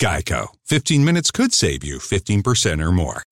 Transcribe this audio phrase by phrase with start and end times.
[0.00, 0.48] Geico.
[0.66, 3.22] 15 minutes could save you 15% or more.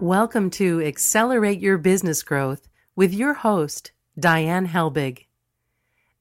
[0.00, 5.25] Welcome to Accelerate Your Business Growth with your host, Diane Helbig.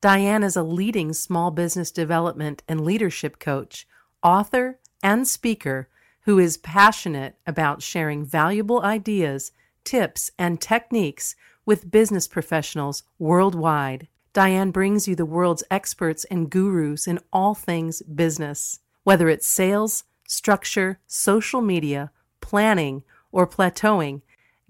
[0.05, 3.88] Diane is a leading small business development and leadership coach,
[4.22, 5.90] author, and speaker
[6.26, 9.52] who is passionate about sharing valuable ideas,
[9.84, 14.08] tips, and techniques with business professionals worldwide.
[14.31, 20.03] Diane brings you the world's experts and gurus in all things business, whether it's sales,
[20.28, 24.22] structure, social media, planning, or plateauing.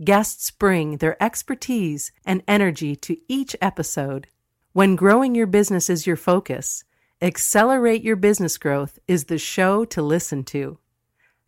[0.02, 4.28] Guests bring their expertise and energy to each episode.
[4.76, 6.84] When growing your business is your focus,
[7.22, 10.80] Accelerate Your Business Growth is the show to listen to.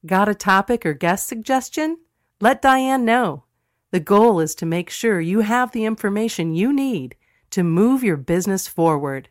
[0.05, 1.97] Got a topic or guest suggestion?
[2.39, 3.43] Let Diane know.
[3.91, 7.17] The goal is to make sure you have the information you need
[7.49, 9.27] to move your business forward.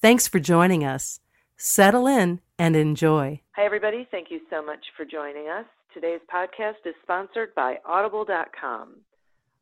[0.00, 1.18] Thanks for joining us.
[1.56, 3.40] Settle in and enjoy.
[3.56, 4.06] Hi, everybody.
[4.12, 5.66] Thank you so much for joining us.
[5.92, 8.90] Today's podcast is sponsored by Audible.com.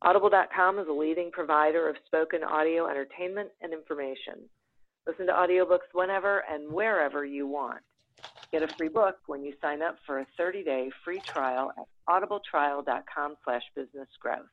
[0.04, 4.34] Audible.com is a leading provider of spoken audio entertainment and information.
[5.06, 7.82] Listen to audiobooks whenever and wherever you want.
[8.50, 13.36] Get a free book when you sign up for a 30-day free trial at audibletrial.com
[13.44, 14.48] slash businessgrowth.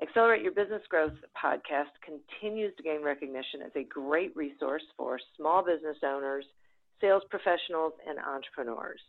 [0.00, 5.62] Accelerate Your Business Growth podcast continues to gain recognition as a great resource for small
[5.62, 6.46] business owners,
[7.00, 9.00] sales professionals, and entrepreneurs.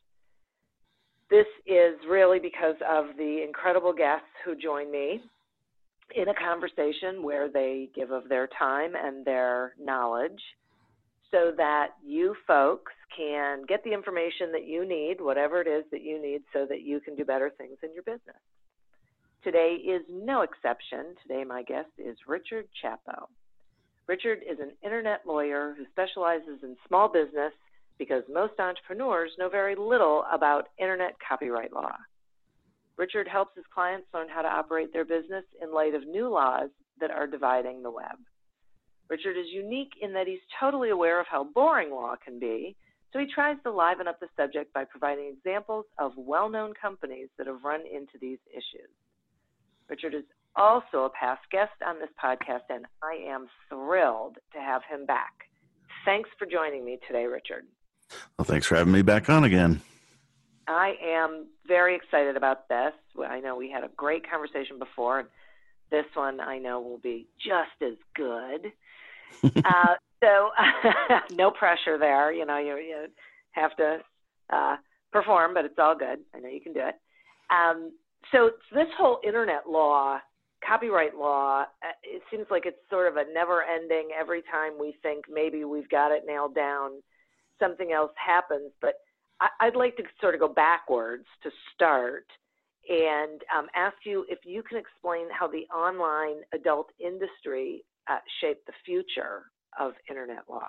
[1.29, 5.21] This is really because of the incredible guests who join me
[6.15, 10.41] in a conversation where they give of their time and their knowledge
[11.31, 16.03] so that you folks can get the information that you need, whatever it is that
[16.03, 18.37] you need, so that you can do better things in your business.
[19.43, 21.15] Today is no exception.
[21.21, 23.27] Today, my guest is Richard Chapo.
[24.07, 27.53] Richard is an internet lawyer who specializes in small business
[27.97, 31.95] because most entrepreneurs know very little about internet copyright law.
[32.97, 36.69] Richard helps his clients learn how to operate their business in light of new laws
[36.99, 38.17] that are dividing the web.
[39.09, 42.75] Richard is unique in that he's totally aware of how boring law can be,
[43.11, 47.29] so he tries to liven up the subject by providing examples of well known companies
[47.37, 48.89] that have run into these issues.
[49.89, 50.23] Richard is
[50.55, 55.33] also a past guest on this podcast, and I am thrilled to have him back.
[56.05, 57.65] Thanks for joining me today, Richard.
[58.37, 59.81] Well, thanks for having me back on again.
[60.67, 62.93] I am very excited about this.
[63.25, 65.27] I know we had a great conversation before, and
[65.91, 68.71] this one I know will be just as good.
[69.65, 70.49] uh, so,
[71.35, 72.31] no pressure there.
[72.31, 73.07] You know, you, you
[73.51, 73.99] have to
[74.49, 74.77] uh,
[75.11, 76.19] perform, but it's all good.
[76.33, 76.95] I know you can do it.
[77.51, 77.91] Um,
[78.31, 80.19] so, this whole internet law,
[80.65, 84.95] copyright law, uh, it seems like it's sort of a never ending every time we
[85.03, 87.01] think maybe we've got it nailed down
[87.59, 88.71] something else happens.
[88.81, 88.95] But
[89.39, 92.25] I, would like to sort of go backwards to start
[92.89, 98.65] and um, ask you if you can explain how the online adult industry uh, shaped
[98.67, 99.43] the future
[99.79, 100.67] of internet law.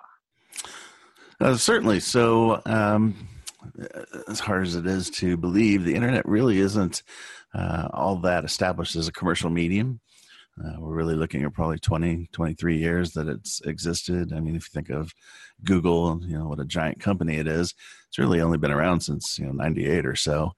[1.39, 1.99] Uh, certainly.
[1.99, 3.27] So, um,
[4.27, 7.03] as hard as it is to believe, the internet really isn't
[7.53, 9.99] uh, all that established as a commercial medium.
[10.63, 14.31] Uh, we're really looking at probably 20, 23 years that it's existed.
[14.33, 15.13] I mean, if you think of
[15.63, 17.73] Google, you know, what a giant company it is,
[18.07, 20.53] it's really only been around since, you know, 98 or so.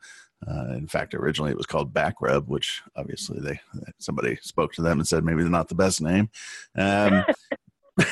[0.46, 3.60] Uh, in fact, originally it was called Backrub, which obviously they
[3.98, 6.30] somebody spoke to them and said maybe they're not the best name.
[6.76, 7.26] Um,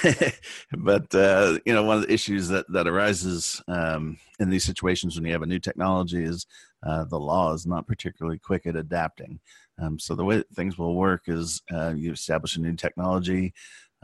[0.78, 5.16] but uh, you know, one of the issues that that arises um, in these situations
[5.16, 6.48] when you have a new technology is
[6.82, 9.40] uh, the law is not particularly quick at adapting.
[9.80, 13.54] Um, so the way things will work is uh, you establish a new technology,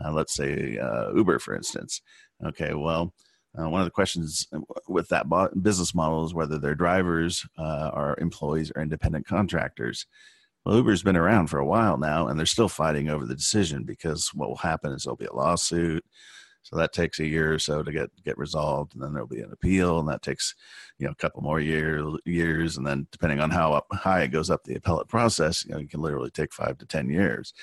[0.03, 2.01] uh, let's say uh, Uber, for instance.
[2.45, 3.13] Okay, well,
[3.57, 4.47] uh, one of the questions
[4.87, 5.25] with that
[5.61, 10.05] business model is whether their drivers uh, are employees or independent contractors.
[10.65, 13.83] Well, Uber's been around for a while now, and they're still fighting over the decision
[13.83, 16.05] because what will happen is there'll be a lawsuit.
[16.63, 19.41] So that takes a year or so to get get resolved, and then there'll be
[19.41, 20.55] an appeal, and that takes
[20.99, 24.29] you know a couple more year, years, and then depending on how up, high it
[24.29, 27.53] goes up the appellate process, you know, it can literally take five to ten years.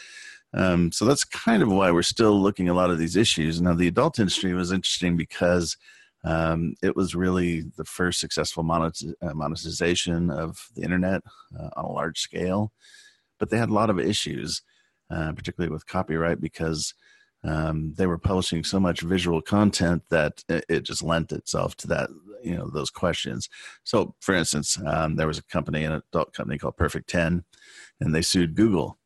[0.55, 3.61] Um, so that's kind of why we're still looking at a lot of these issues.
[3.61, 5.77] Now, the adult industry was interesting because
[6.25, 11.23] um, it was really the first successful uh, monetization of the internet
[11.59, 12.73] uh, on a large scale,
[13.39, 14.63] but they had a lot of issues,
[15.11, 16.95] uh, particularly with copyright, because
[17.45, 21.87] um, they were publishing so much visual content that it, it, just lent itself to
[21.87, 22.11] that,
[22.43, 23.49] you know, those questions.
[23.85, 27.45] So, for instance, um, there was a company, an adult company called Perfect Ten,
[28.01, 28.99] and they sued Google,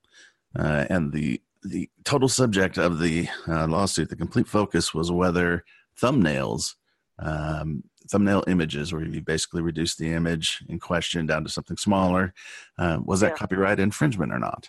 [0.59, 5.65] uh, and the the total subject of the uh, lawsuit, the complete focus was whether
[6.01, 6.75] thumbnails
[7.21, 12.35] um, thumbnail images where you basically reduce the image in question down to something smaller.
[12.79, 13.37] Uh, was that yeah.
[13.37, 14.69] copyright infringement or not?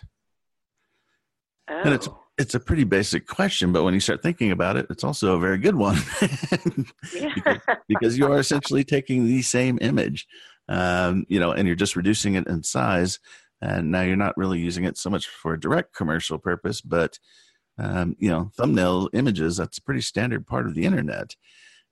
[1.68, 1.80] Oh.
[1.84, 2.23] And it's oh.
[2.38, 5.40] It's a pretty basic question, but when you start thinking about it, it's also a
[5.40, 5.96] very good one
[7.12, 7.58] because,
[7.88, 10.26] because, you are essentially taking the same image,
[10.68, 13.20] um, you know, and you're just reducing it in size.
[13.60, 17.18] And now you're not really using it so much for a direct commercial purpose, but
[17.78, 21.34] um, you know, thumbnail images, that's a pretty standard part of the internet.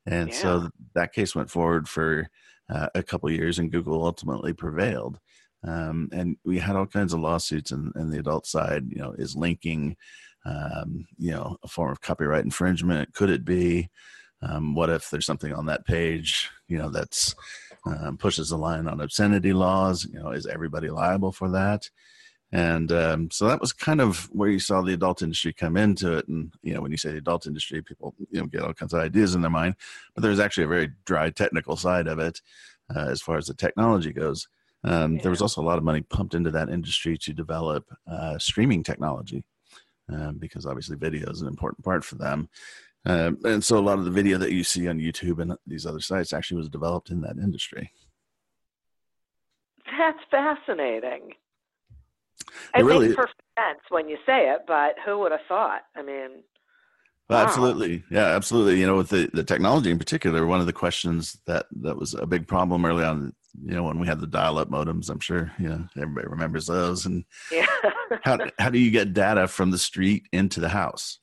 [0.07, 0.35] And yeah.
[0.35, 2.29] so that case went forward for
[2.73, 5.19] uh, a couple years, and Google ultimately prevailed.
[5.65, 9.13] Um, and we had all kinds of lawsuits, and, and the adult side, you know,
[9.13, 9.97] is linking,
[10.45, 13.13] um, you know, a form of copyright infringement.
[13.15, 13.91] Could it be?
[14.43, 17.35] Um, what if there's something on that page, you know, that's
[17.87, 20.05] um, pushes the line on obscenity laws?
[20.13, 21.89] You know, is everybody liable for that?
[22.51, 26.19] And um, so that was kind of where you saw the adult industry come into
[26.19, 26.29] it.
[26.29, 28.93] And, you know, when you say the adult industry, people, you know, get all kinds
[28.93, 29.77] of ideas in their mind.
[30.15, 32.43] But there's actually a very dry technical side of it
[32.95, 34.49] uh, as far as the technology goes.
[34.85, 35.23] Um, yeah.
[35.23, 38.83] There was also a lot of money pumped into that industry to develop uh, streaming
[38.83, 39.45] technology
[40.15, 42.49] uh, because obviously video is an important part for them.
[43.05, 45.87] Um, and so a lot of the video that you see on YouTube and these
[45.87, 47.91] other sites actually was developed in that industry.
[49.99, 51.33] That's fascinating.
[52.75, 55.83] It really, makes perfect sense when you say it, but who would have thought?
[55.97, 56.43] I mean,
[57.29, 57.47] well, wow.
[57.47, 58.81] absolutely, yeah, absolutely.
[58.81, 62.15] You know, with the, the technology in particular, one of the questions that that was
[62.15, 63.33] a big problem early on.
[63.61, 67.07] You know, when we had the dial-up modems, I'm sure you know everybody remembers those.
[67.07, 67.67] And yeah.
[68.23, 71.19] how how do you get data from the street into the house?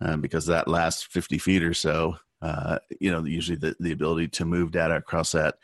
[0.00, 4.28] Um, because that last 50 feet or so, uh, you know, usually the, the ability
[4.28, 5.54] to move data across that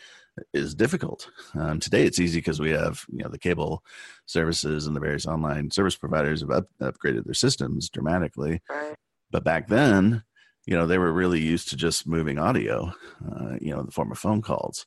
[0.55, 1.29] is difficult.
[1.55, 3.85] Um, today, it's easy because we have you know the cable
[4.26, 8.62] services and the various online service providers have up, upgraded their systems dramatically.
[8.70, 8.94] Right.
[9.31, 10.25] But back then,
[10.67, 12.93] you know, they were really used to just moving audio,
[13.31, 14.87] uh, you know, in the form of phone calls,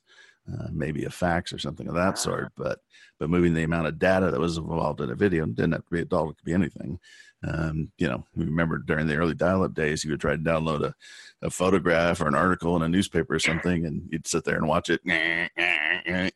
[0.52, 2.16] uh, maybe a fax or something of that uh-huh.
[2.16, 2.52] sort.
[2.56, 2.80] But
[3.18, 5.90] but moving the amount of data that was involved in a video didn't have to
[5.90, 6.98] be a dollar; it could be anything.
[7.46, 10.82] Um, you know, we remember during the early dial-up days, you would try to download
[10.82, 10.94] a,
[11.42, 14.68] a photograph or an article in a newspaper or something, and you'd sit there and
[14.68, 15.00] watch it.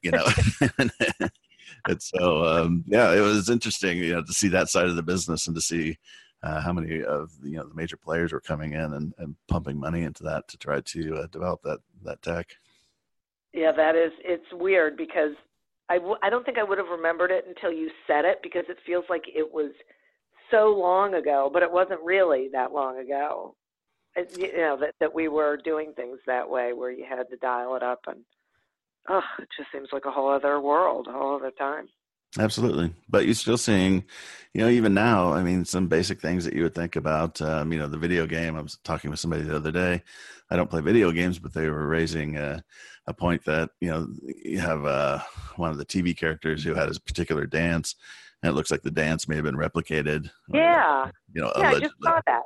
[0.02, 0.24] You know,
[1.86, 5.02] and so um, yeah, it was interesting, you know, to see that side of the
[5.02, 5.98] business and to see
[6.42, 9.78] uh, how many of you know the major players were coming in and, and pumping
[9.78, 12.56] money into that to try to uh, develop that that tech.
[13.52, 14.12] Yeah, that is.
[14.24, 15.32] It's weird because
[15.88, 18.64] I w- I don't think I would have remembered it until you said it because
[18.68, 19.72] it feels like it was
[20.50, 23.54] so long ago, but it wasn't really that long ago.
[24.16, 27.36] It, you know that that we were doing things that way, where you had to
[27.36, 28.20] dial it up, and
[29.08, 31.88] oh, it just seems like a whole other world, a whole other time.
[32.38, 34.04] Absolutely, but you're still seeing,
[34.52, 35.32] you know, even now.
[35.32, 37.40] I mean, some basic things that you would think about.
[37.40, 38.54] Um, you know, the video game.
[38.56, 40.02] I was talking with somebody the other day.
[40.50, 42.62] I don't play video games, but they were raising a,
[43.08, 44.06] a point that you know
[44.44, 45.20] you have uh,
[45.56, 47.96] one of the TV characters who had a particular dance,
[48.42, 50.30] and it looks like the dance may have been replicated.
[50.52, 51.06] Yeah.
[51.06, 51.76] Or, you know, yeah, allegedly.
[51.76, 52.42] I just saw that.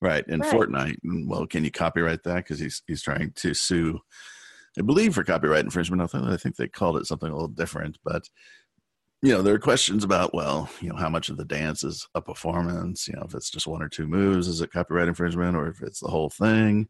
[0.00, 0.54] Right in right.
[0.54, 0.98] Fortnite.
[1.26, 2.36] Well, can you copyright that?
[2.36, 3.98] Because he's he's trying to sue.
[4.78, 6.14] I believe for copyright infringement.
[6.14, 8.28] I think they called it something a little different, but
[9.22, 12.06] you know, there are questions about, well, you know, how much of the dance is
[12.14, 13.08] a performance?
[13.08, 15.80] You know, if it's just one or two moves, is it copyright infringement, or if
[15.82, 16.88] it's the whole thing?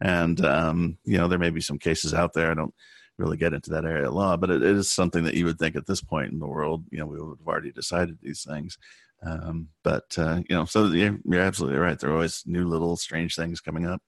[0.00, 2.50] And um, you know, there may be some cases out there.
[2.50, 2.74] I don't
[3.18, 5.74] really get into that area of law, but it is something that you would think
[5.76, 8.78] at this point in the world, you know, we would have already decided these things.
[9.26, 11.98] Um, but uh, you know, so yeah, you're absolutely right.
[11.98, 14.00] There are always new little strange things coming up.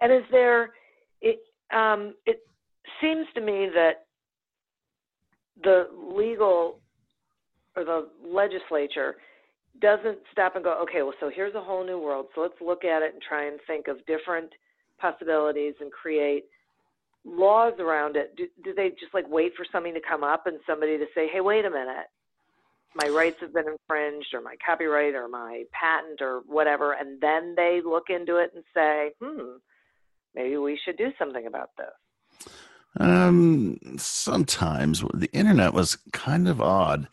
[0.00, 0.74] And is there?
[1.22, 1.38] It
[1.72, 2.40] um, it
[3.00, 4.04] seems to me that
[5.64, 6.80] the legal
[7.74, 9.16] or the legislature
[9.80, 12.26] doesn't stop and go, okay, well, so here's a whole new world.
[12.34, 14.50] So let's look at it and try and think of different
[14.98, 16.44] possibilities and create
[17.24, 18.36] laws around it.
[18.36, 21.28] Do, do they just like wait for something to come up and somebody to say,
[21.28, 22.06] hey, wait a minute?
[22.96, 27.54] my rights have been infringed or my copyright or my patent or whatever, and then
[27.56, 29.56] they look into it and say, hmm,
[30.34, 32.54] maybe we should do something about this?
[32.98, 37.08] Um, sometimes the internet was kind of odd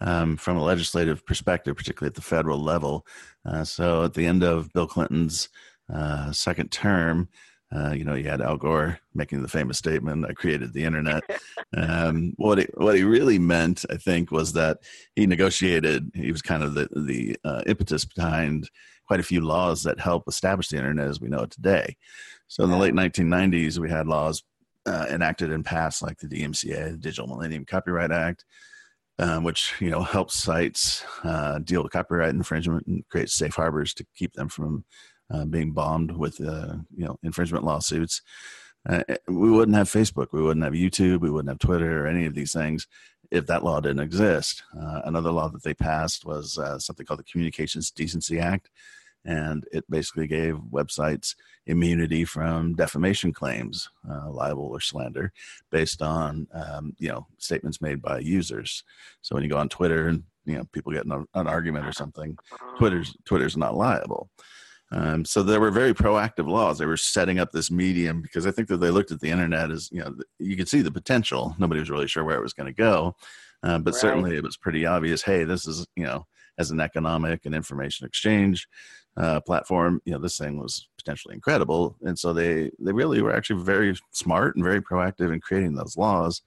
[0.00, 3.06] um, from a legislative perspective, particularly at the federal level.
[3.44, 5.48] Uh, so at the end of Bill Clinton's
[5.92, 7.28] uh, second term,
[7.74, 11.22] uh, you know, you had Al Gore making the famous statement, "I created the internet."
[11.76, 14.78] Um, what he, what he really meant, I think, was that
[15.14, 16.10] he negotiated.
[16.14, 18.70] He was kind of the the uh, impetus behind
[19.06, 21.94] quite a few laws that help establish the internet as we know it today.
[22.46, 24.42] So in the late 1990s, we had laws
[24.86, 28.46] uh, enacted and passed like the DMCA, the Digital Millennium Copyright Act,
[29.18, 33.92] um, which you know helps sites uh, deal with copyright infringement and create safe harbors
[33.94, 34.84] to keep them from
[35.32, 38.22] uh, being bombed with uh, you know infringement lawsuits.
[38.88, 42.24] Uh, we wouldn't have Facebook, we wouldn't have YouTube, we wouldn't have Twitter or any
[42.26, 42.86] of these things
[43.30, 44.62] if that law didn't exist.
[44.78, 48.70] Uh, another law that they passed was uh, something called the Communications Decency Act,
[49.24, 51.34] and it basically gave websites
[51.66, 55.32] immunity from defamation claims, uh, libel or slander,
[55.70, 58.84] based on um, you know statements made by users.
[59.20, 62.38] So when you go on Twitter and you know people get an argument or something,
[62.78, 64.30] Twitter's Twitter's not liable.
[64.90, 66.78] Um, so there were very proactive laws.
[66.78, 69.70] They were setting up this medium because I think that they looked at the internet
[69.70, 71.54] as you know you could see the potential.
[71.58, 73.14] Nobody was really sure where it was going to go,
[73.62, 74.00] uh, but right.
[74.00, 75.22] certainly it was pretty obvious.
[75.22, 76.26] Hey, this is you know
[76.58, 78.66] as an economic and information exchange
[79.16, 83.34] uh, platform, you know this thing was potentially incredible, and so they they really were
[83.34, 86.42] actually very smart and very proactive in creating those laws.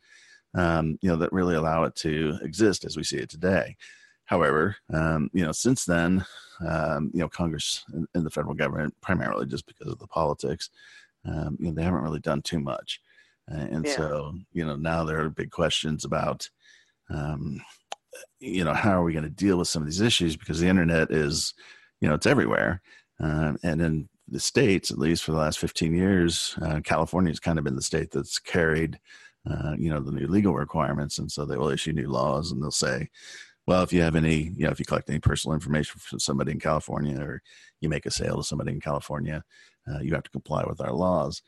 [0.55, 3.75] Um, you know that really allow it to exist as we see it today.
[4.31, 6.25] However, um, you know, since then,
[6.65, 10.69] um, you know, Congress and, and, the federal government, primarily just because of the politics,
[11.25, 13.01] um, you know, they haven't really done too much.
[13.51, 13.93] Uh, and yeah.
[13.93, 16.49] so, you know, now there are big questions about,
[17.09, 17.59] um,
[18.39, 20.69] you know, how are we going to deal with some of these issues because the
[20.69, 21.53] internet is,
[21.99, 22.81] you know, it's everywhere.
[23.21, 27.41] Uh, and in the states, at least for the last 15 years, uh, California has
[27.41, 28.97] kind of been the state that's carried,
[29.49, 31.19] uh, you know, the new legal requirements.
[31.19, 33.09] And so they will issue new laws and they'll say,
[33.67, 36.51] well, if you have any, you know, if you collect any personal information from somebody
[36.51, 37.41] in California or
[37.79, 39.43] you make a sale to somebody in California,
[39.89, 41.41] uh, you have to comply with our laws.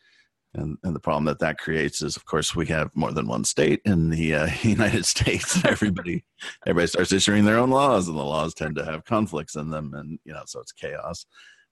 [0.55, 3.43] And, and the problem that that creates is, of course, we have more than one
[3.43, 5.63] state in the uh, United States.
[5.65, 6.23] everybody,
[6.67, 9.93] everybody starts issuing their own laws, and the laws tend to have conflicts in them,
[9.95, 11.25] and you know, so it's chaos.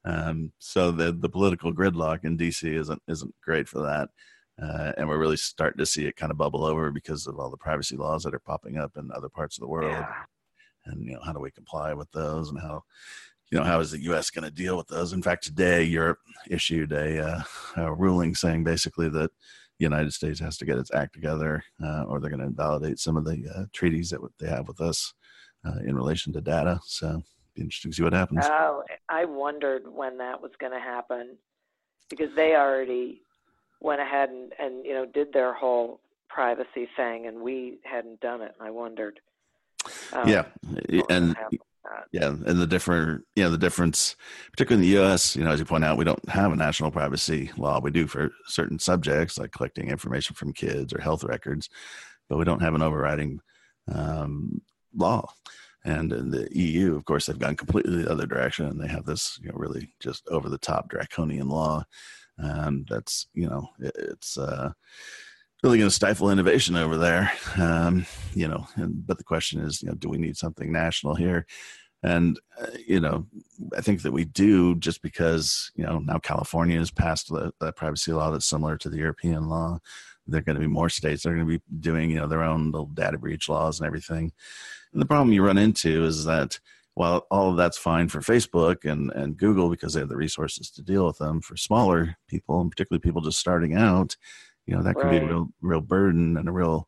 [0.03, 4.09] Um, so the the political gridlock in DC isn't isn't great for that.
[4.61, 7.49] Uh, and we're really starting to see it kind of bubble over because of all
[7.49, 9.91] the privacy laws that are popping up in other parts of the world.
[9.91, 10.13] Yeah.
[10.91, 12.83] And you know, how do we comply with those, and how,
[13.51, 14.29] you know, how is the U.S.
[14.29, 15.13] going to deal with those?
[15.13, 16.19] In fact, today Europe
[16.49, 17.43] issued a, uh,
[17.77, 19.31] a ruling saying basically that
[19.79, 22.99] the United States has to get its act together, uh, or they're going to invalidate
[22.99, 25.13] some of the uh, treaties that they have with us
[25.65, 26.79] uh, in relation to data.
[26.85, 27.21] So,
[27.55, 28.45] be interesting to see what happens.
[28.45, 31.37] Oh, I wondered when that was going to happen
[32.09, 33.21] because they already
[33.81, 38.41] went ahead and, and you know did their whole privacy thing, and we hadn't done
[38.41, 38.53] it.
[38.59, 39.19] And I wondered.
[40.13, 40.45] Um, yeah,
[41.09, 41.35] and
[42.11, 44.15] yeah, and the different, you know, the difference,
[44.51, 45.35] particularly in the U.S.
[45.35, 47.79] You know, as you point out, we don't have a national privacy law.
[47.79, 51.69] We do for certain subjects like collecting information from kids or health records,
[52.29, 53.39] but we don't have an overriding
[53.91, 54.61] um,
[54.95, 55.27] law.
[55.83, 59.05] And in the EU, of course, they've gone completely the other direction, and they have
[59.05, 61.83] this, you know, really just over the top draconian law
[62.41, 64.71] and that's you know it, it's uh,
[65.63, 67.31] really going to stifle innovation over there.
[67.57, 71.15] Um, you know, and, but the question is, you know, do we need something national
[71.15, 71.45] here?
[72.03, 73.27] And uh, you know,
[73.77, 78.11] I think that we do just because you know now California has passed the privacy
[78.11, 79.79] law that's similar to the European law.
[80.25, 82.43] There are going to be more states They're going to be doing you know their
[82.43, 84.31] own little data breach laws and everything.
[84.93, 86.59] And the problem you run into is that
[86.95, 90.69] while all of that's fine for Facebook and, and Google because they have the resources
[90.71, 94.17] to deal with them, for smaller people and particularly people just starting out,
[94.71, 95.19] you know, that can right.
[95.19, 96.87] be a real, real burden and a real,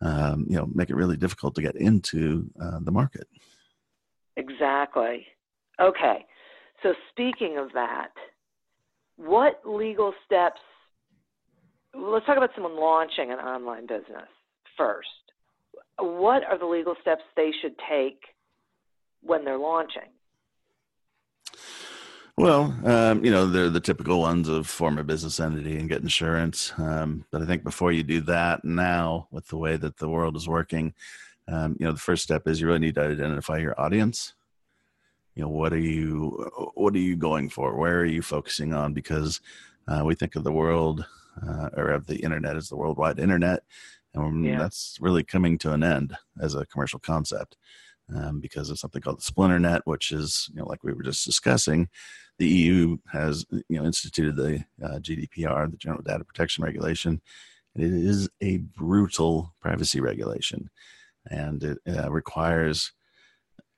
[0.00, 3.26] um, you know, make it really difficult to get into uh, the market.
[4.36, 5.26] Exactly.
[5.80, 6.24] Okay.
[6.84, 8.10] So speaking of that,
[9.16, 10.60] what legal steps?
[11.92, 14.28] Let's talk about someone launching an online business
[14.76, 15.08] first.
[15.98, 18.20] What are the legal steps they should take
[19.22, 20.12] when they're launching?
[22.38, 26.02] Well, um, you know, they're the typical ones of form a business entity and get
[26.02, 26.70] insurance.
[26.76, 30.36] Um, but I think before you do that, now with the way that the world
[30.36, 30.92] is working,
[31.48, 34.34] um, you know, the first step is you really need to identify your audience.
[35.34, 37.74] You know, what are you, what are you going for?
[37.74, 38.92] Where are you focusing on?
[38.92, 39.40] Because
[39.88, 41.06] uh, we think of the world
[41.46, 43.62] uh, or of the internet as the worldwide internet,
[44.14, 44.58] and yeah.
[44.58, 47.56] that's really coming to an end as a commercial concept.
[48.14, 51.02] Um, because of something called the Splinter Net, which is, you know, like we were
[51.02, 51.88] just discussing,
[52.38, 57.20] the EU has, you know, instituted the uh, GDPR, the General Data Protection Regulation,
[57.74, 60.70] and it is a brutal privacy regulation,
[61.30, 62.92] and it uh, requires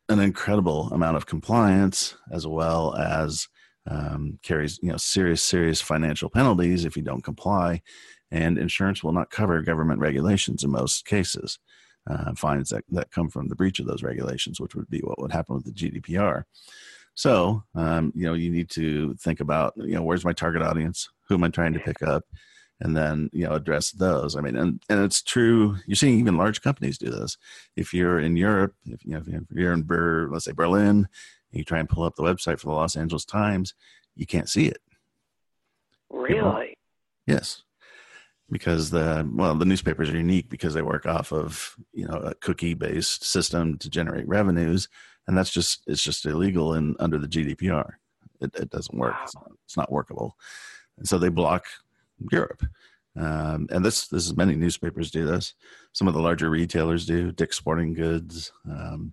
[0.09, 3.49] an incredible amount of compliance as well as
[3.87, 7.83] um, carries you know serious serious financial penalties if you don't comply.
[8.31, 11.59] And insurance will not cover government regulations in most cases
[12.09, 15.21] uh, fines that, that come from the breach of those regulations which would be what
[15.21, 16.45] would happen with the gdpr
[17.19, 21.09] so um, you know you need to think about you know where's my target audience?
[21.27, 22.23] Who am i trying to pick up?
[22.81, 24.37] And then you know address those.
[24.37, 27.37] I mean and, and it's true you're seeing even large companies do this.
[27.75, 31.09] If you're in europe if you know if you're in Ber, let's say berlin
[31.51, 33.75] you try and pull up the website for the los angeles times
[34.15, 34.79] you can't see it.
[36.11, 36.79] Really?
[37.27, 37.65] Yes
[38.51, 42.35] because the well the newspapers are unique because they work off of you know a
[42.37, 44.89] cookie based system to generate revenues
[45.27, 47.91] and that's just it's just illegal and under the gdpr
[48.41, 49.21] it, it doesn't work wow.
[49.25, 50.37] it's, not, it's not workable
[50.97, 51.67] and so they block
[52.31, 52.65] Europe.
[53.17, 55.55] Um, and this this is many newspapers do this.
[55.93, 57.33] Some of the larger retailers do.
[57.33, 59.13] Dick's Sporting Goods, um,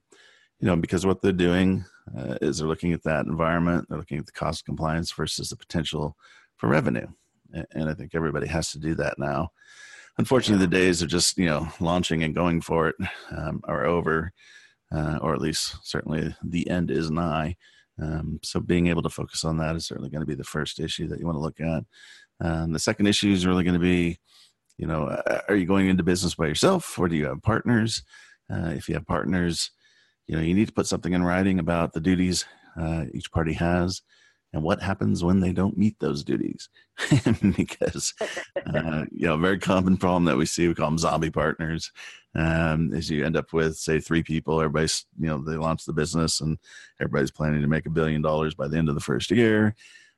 [0.60, 3.88] you know, because what they're doing uh, is they're looking at that environment.
[3.90, 6.18] They're looking at the cost of compliance versus the potential
[6.58, 7.08] for revenue.
[7.54, 9.50] And I think everybody has to do that now.
[10.18, 12.96] Unfortunately, the days of just you know launching and going for it
[13.32, 14.32] um, are over,
[14.94, 17.56] uh, or at least certainly the end is nigh.
[18.02, 20.80] Um, so being able to focus on that is certainly going to be the first
[20.80, 21.84] issue that you want to look at.
[22.42, 24.20] Um, the second issue is really going to be,
[24.78, 28.04] you know, uh, are you going into business by yourself or do you have partners?
[28.52, 29.72] Uh, if you have partners,
[30.28, 32.46] you know, you need to put something in writing about the duties
[32.78, 34.02] uh, each party has
[34.56, 36.70] and what happens when they don't meet those duties.
[37.58, 38.14] because,
[38.74, 41.92] uh, you know, a very common problem that we see, we call them zombie partners,
[42.36, 45.94] um, is you end up with, say, three people, everybody's, you know, they launch the
[45.94, 46.58] business and
[47.02, 49.76] everybody's planning to make a billion dollars by the end of the first year.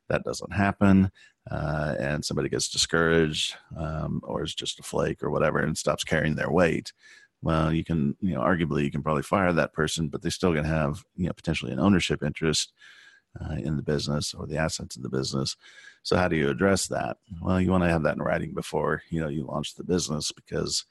[0.08, 1.12] That doesn't happen
[1.50, 6.04] uh, and somebody gets discouraged um, or is just a flake or whatever and stops
[6.04, 6.94] carrying their weight
[7.42, 10.52] well you can you know arguably you can probably fire that person but they're still
[10.52, 12.74] going to have you know potentially an ownership interest
[13.42, 15.56] uh, in the business or the assets of the business.
[16.04, 17.18] So how do you address that?
[17.42, 20.32] Well you want to have that in writing before you know you launch the business
[20.32, 20.86] because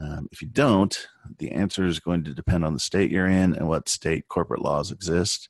[0.00, 1.06] um, if you don't
[1.38, 4.62] the answer is going to depend on the state you're in and what state corporate
[4.62, 5.48] laws exist.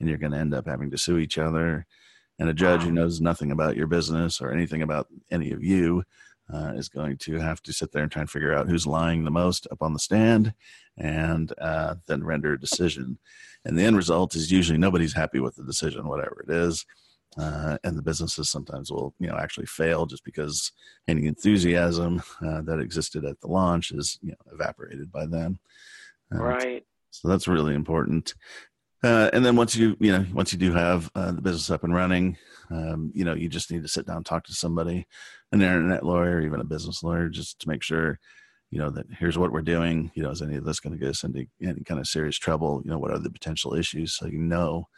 [0.00, 1.86] And you're going to end up having to sue each other.
[2.38, 6.02] And a judge who knows nothing about your business or anything about any of you
[6.52, 9.24] uh, is going to have to sit there and try and figure out who's lying
[9.24, 10.54] the most up on the stand
[10.96, 13.18] and uh, then render a decision.
[13.64, 16.84] And the end result is usually nobody's happy with the decision, whatever it is.
[17.38, 20.72] Uh, and the businesses sometimes will, you know, actually fail just because
[21.08, 25.58] any enthusiasm uh, that existed at the launch is, you know, evaporated by then.
[26.34, 26.86] Uh, right.
[27.10, 28.34] So that's really important.
[29.02, 31.82] Uh, and then once you you know once you do have uh, the business up
[31.82, 32.36] and running,
[32.70, 35.06] um, you know you just need to sit down and talk to somebody,
[35.50, 38.20] an internet lawyer, even a business lawyer, just to make sure
[38.72, 40.10] you know that here's what we're doing.
[40.14, 42.38] You know, is any of this going to get us into any kind of serious
[42.38, 42.80] trouble?
[42.84, 44.88] You know, what are the potential issues so you know.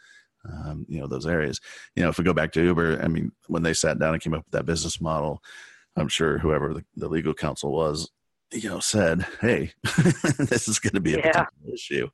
[0.47, 1.59] Um, you know those areas.
[1.95, 4.21] You know, if we go back to Uber, I mean, when they sat down and
[4.21, 5.41] came up with that business model,
[5.95, 8.11] I'm sure whoever the, the legal counsel was,
[8.53, 9.73] you know, said, "Hey,
[10.37, 11.45] this is going to be a yeah.
[11.73, 12.09] issue."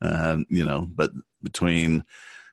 [0.00, 1.10] Um, you know, but
[1.42, 2.02] between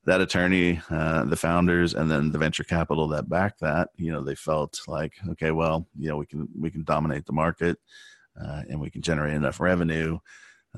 [0.05, 4.21] that attorney, uh, the founders, and then the venture capital that backed that, you know,
[4.21, 7.77] they felt like, okay, well, you know, we can we can dominate the market,
[8.41, 10.17] uh, and we can generate enough revenue,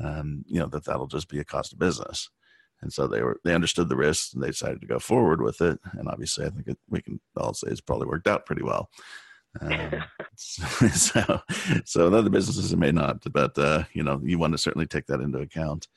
[0.02, 2.30] um, you know, that that'll just be a cost of business.
[2.82, 5.62] And so they were they understood the risks and they decided to go forward with
[5.62, 5.80] it.
[5.94, 8.90] And obviously, I think it, we can all say it's probably worked out pretty well.
[9.62, 10.04] Um,
[10.36, 11.42] so,
[11.86, 15.22] so other businesses may not, but uh, you know, you want to certainly take that
[15.22, 15.88] into account.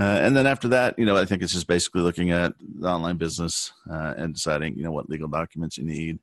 [0.00, 2.88] Uh, and then after that, you know, I think it's just basically looking at the
[2.88, 6.18] online business uh, and deciding, you know, what legal documents you need,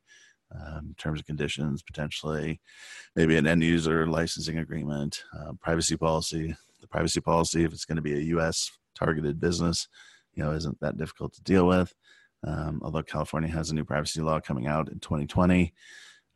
[0.53, 2.59] um, terms and conditions, potentially,
[3.15, 6.55] maybe an end user licensing agreement, uh, privacy policy.
[6.81, 8.71] The privacy policy, if it's going to be a U.S.
[8.97, 9.87] targeted business,
[10.33, 11.93] you know, isn't that difficult to deal with.
[12.47, 15.73] Um, although California has a new privacy law coming out in 2020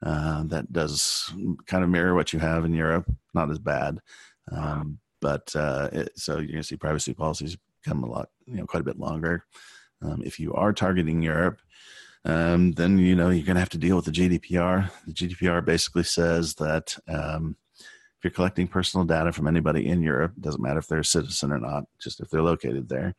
[0.03, 1.33] uh, that does
[1.65, 3.99] kind of mirror what you have in Europe, not as bad.
[4.51, 8.55] Um, but uh, it, so you're going to see privacy policies become a lot, you
[8.55, 9.45] know, quite a bit longer.
[10.01, 11.61] Um, if you are targeting Europe,
[12.25, 14.89] um, then you know you're going to have to deal with the GDPR.
[15.05, 20.33] The GDPR basically says that um, if you're collecting personal data from anybody in Europe,
[20.39, 23.15] doesn't matter if they're a citizen or not, just if they're located there,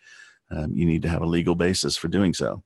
[0.51, 2.63] um, you need to have a legal basis for doing so.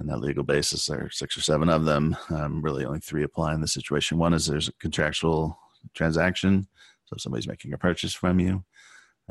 [0.00, 2.16] And that legal basis, there are six or seven of them.
[2.30, 4.18] Um, really, only three apply in this situation.
[4.18, 5.56] One is there's a contractual
[5.94, 6.66] transaction
[7.06, 8.64] so somebody's making a purchase from you.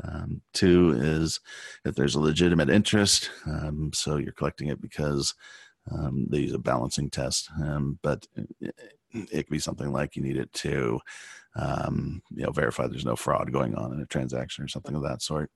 [0.02, 1.40] Um, two is
[1.84, 5.34] if there's a legitimate interest, um, so you're collecting it because
[5.90, 8.26] um, they use a balancing test, um, but
[8.60, 8.74] it,
[9.10, 11.00] it, could be something like you need it to,
[11.56, 15.02] um, you know, verify there's no fraud going on in a transaction or something of
[15.02, 15.50] that sort.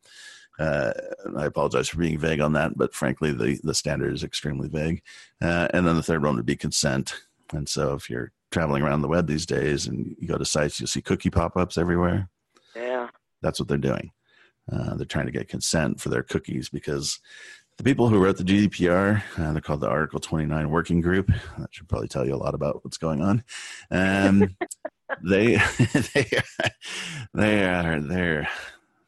[0.58, 0.92] Uh,
[1.36, 5.02] I apologize for being vague on that, but frankly, the the standard is extremely vague.
[5.40, 7.14] Uh, and then the third one would be consent.
[7.52, 10.80] And so, if you're traveling around the web these days and you go to sites,
[10.80, 12.28] you'll see cookie pop-ups everywhere.
[12.74, 13.08] Yeah,
[13.40, 14.10] that's what they're doing.
[14.70, 17.20] Uh, they're trying to get consent for their cookies because
[17.78, 21.30] the people who wrote the GDPR, uh, they're called the Article 29 Working Group.
[21.58, 23.44] That should probably tell you a lot about what's going on.
[23.92, 24.56] Um,
[25.24, 25.54] they,
[26.14, 26.26] they,
[27.32, 28.48] they are, they're,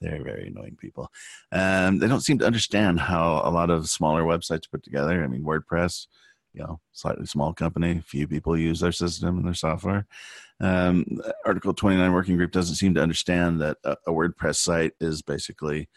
[0.00, 1.10] they're very annoying people.
[1.50, 5.24] Um, they don't seem to understand how a lot of smaller websites put together.
[5.24, 6.06] I mean, WordPress,
[6.54, 10.06] you know, slightly small company, few people use their system and their software.
[10.60, 11.04] Um,
[11.44, 15.88] Article 29 Working Group doesn't seem to understand that a, a WordPress site is basically,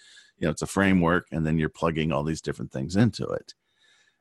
[0.43, 3.53] you know, it's a framework and then you're plugging all these different things into it.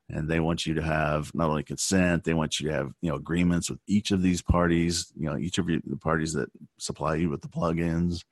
[0.08, 3.10] And they want you to have not only consent, they want you to have, you
[3.10, 7.16] know, agreements with each of these parties, you know, each of the parties that supply
[7.16, 8.22] you with the plugins.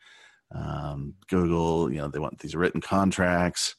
[0.54, 3.74] Um, Google, you know, they want these written contracts,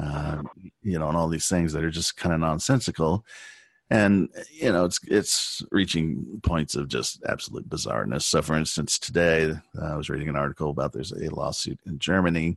[0.00, 0.42] uh,
[0.80, 3.24] you know, and all these things that are just kind of nonsensical
[3.90, 9.52] and you know it's it's reaching points of just absolute bizarreness so for instance today
[9.82, 12.56] i was reading an article about there's a lawsuit in germany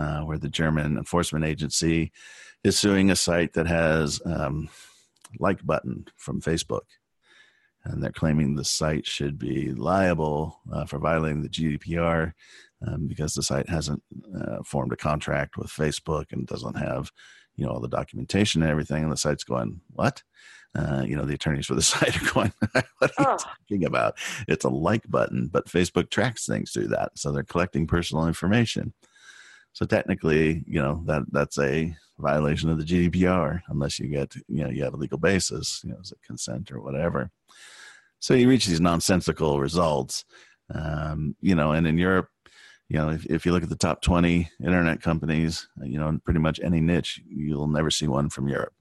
[0.00, 2.12] uh, where the german enforcement agency
[2.64, 4.68] is suing a site that has um,
[5.38, 6.86] like button from facebook.
[7.84, 12.32] And they're claiming the site should be liable uh, for violating the gdpr
[12.86, 14.02] um, because the site hasn't
[14.38, 17.10] uh, formed a contract with facebook and doesn't have
[17.56, 19.02] you know all the documentation and everything.
[19.02, 20.22] And the site's going what?
[20.74, 22.52] Uh, you know the attorneys for the site are going
[22.98, 23.36] what are you oh.
[23.36, 24.14] talking about?
[24.46, 25.48] It's a like button.
[25.52, 27.12] But facebook tracks things through that.
[27.18, 28.92] So they're collecting personal information
[29.72, 34.62] so technically you know that that's a violation of the gdpr unless you get you
[34.62, 37.30] know you have a legal basis you know is it consent or whatever
[38.18, 40.24] so you reach these nonsensical results
[40.74, 42.28] um, you know and in europe
[42.90, 46.18] you know, if, if you look at the top 20 internet companies, you know, in
[46.18, 48.74] pretty much any niche, you'll never see one from Europe.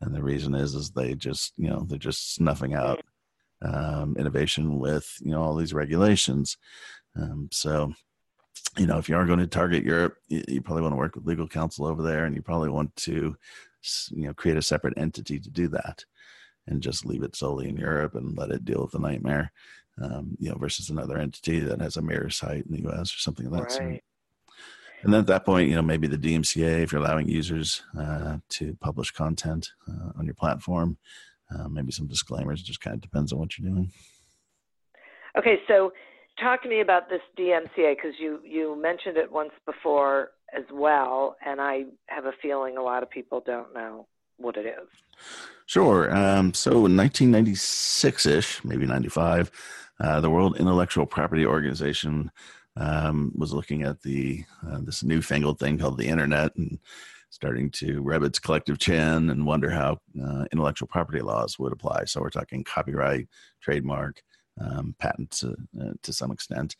[0.00, 3.02] And the reason is, is they just, you know, they're just snuffing out
[3.60, 6.56] um, innovation with, you know, all these regulations.
[7.16, 7.92] Um, so,
[8.76, 11.14] you know, if you are going to target Europe, you, you, probably want to work
[11.14, 13.36] with legal counsel over there, and you probably want to,
[14.10, 16.04] you know, create a separate entity to do that,
[16.66, 19.52] and just leave it solely in Europe and let it deal with the nightmare
[20.02, 23.14] um, you know, versus another entity that has a mirror site in the U.S.
[23.14, 23.72] or something of that right.
[23.72, 24.00] sort.
[25.02, 28.38] And then at that point, you know, maybe the DMCA, if you're allowing users uh,
[28.50, 30.98] to publish content uh, on your platform,
[31.54, 32.60] uh, maybe some disclaimers.
[32.60, 33.92] It just kind of depends on what you're doing.
[35.38, 35.92] Okay, so
[36.40, 41.36] talk to me about this DMCA because you you mentioned it once before as well,
[41.44, 44.88] and I have a feeling a lot of people don't know what it is.
[45.66, 46.14] Sure.
[46.14, 49.50] Um, so in 1996 ish, maybe 95,
[50.00, 52.30] uh, the World Intellectual Property Organization
[52.76, 56.78] um, was looking at the uh, this newfangled thing called the internet and
[57.30, 62.04] starting to rub its collective chin and wonder how uh, intellectual property laws would apply.
[62.04, 63.28] So we're talking copyright,
[63.60, 64.22] trademark,
[64.60, 66.76] um, patents uh, to some extent.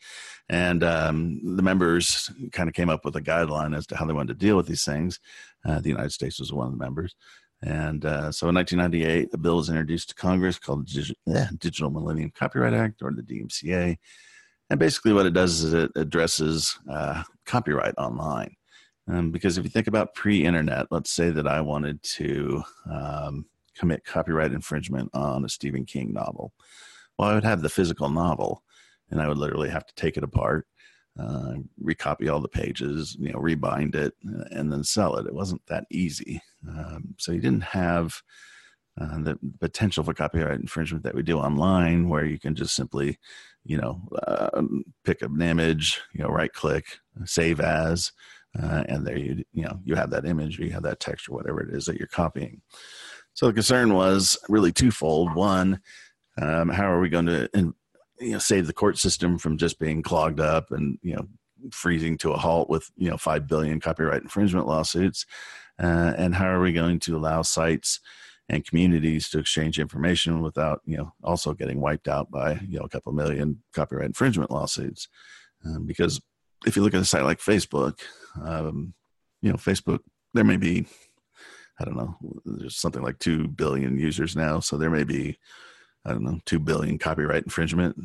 [0.49, 4.13] And um, the members kind of came up with a guideline as to how they
[4.13, 5.19] wanted to deal with these things.
[5.65, 7.15] Uh, the United States was one of the members.
[7.61, 12.31] And uh, so in 1998, a bill was introduced to Congress called the Digital Millennium
[12.33, 13.97] Copyright Act, or the DMCA.
[14.69, 18.55] And basically, what it does is it addresses uh, copyright online.
[19.09, 23.45] Um, because if you think about pre internet, let's say that I wanted to um,
[23.75, 26.53] commit copyright infringement on a Stephen King novel.
[27.19, 28.63] Well, I would have the physical novel,
[29.11, 30.65] and I would literally have to take it apart
[31.19, 35.25] uh, recopy all the pages, you know, rebind it, uh, and then sell it.
[35.27, 36.41] It wasn't that easy.
[36.65, 38.21] Um, so you didn't have
[38.99, 43.19] uh, the potential for copyright infringement that we do online, where you can just simply,
[43.65, 44.61] you know, uh,
[45.03, 48.13] pick up an image, you know, right click, save as,
[48.57, 51.27] uh, and there you, you know, you have that image or you have that text
[51.27, 52.61] or whatever it is that you're copying.
[53.33, 55.35] So the concern was really twofold.
[55.35, 55.81] One,
[56.41, 57.49] um, how are we going to
[58.19, 61.27] you know save the court system from just being clogged up and you know
[61.71, 65.25] freezing to a halt with you know five billion copyright infringement lawsuits?
[65.81, 67.99] Uh, and how are we going to allow sites
[68.49, 72.85] and communities to exchange information without you know also getting wiped out by you know
[72.85, 75.07] a couple million copyright infringement lawsuits?
[75.65, 76.21] Um, because
[76.65, 77.99] if you look at a site like facebook
[78.43, 78.93] um,
[79.41, 79.99] you know facebook
[80.33, 80.85] there may be
[81.79, 85.37] i don't know there's something like 2 billion users now so there may be
[86.09, 87.95] I don't know, two billion copyright infringement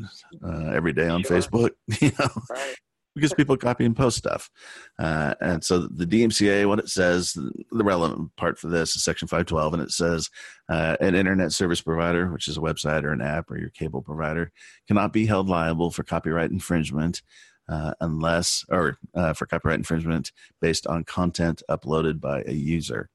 [0.45, 1.39] uh, every day on sure.
[1.39, 1.71] Facebook.
[2.01, 2.75] You know, right.
[3.15, 4.51] because people copy and post stuff.
[4.99, 9.27] Uh, and so the DMCA, what it says, the relevant part for this is Section
[9.27, 10.29] 512, and it says
[10.69, 14.03] uh, an internet service provider, which is a website or an app or your cable
[14.03, 14.53] provider,
[14.87, 17.23] cannot be held liable for copyright infringement.
[17.67, 23.09] Uh, unless, or uh, for copyright infringement based on content uploaded by a user.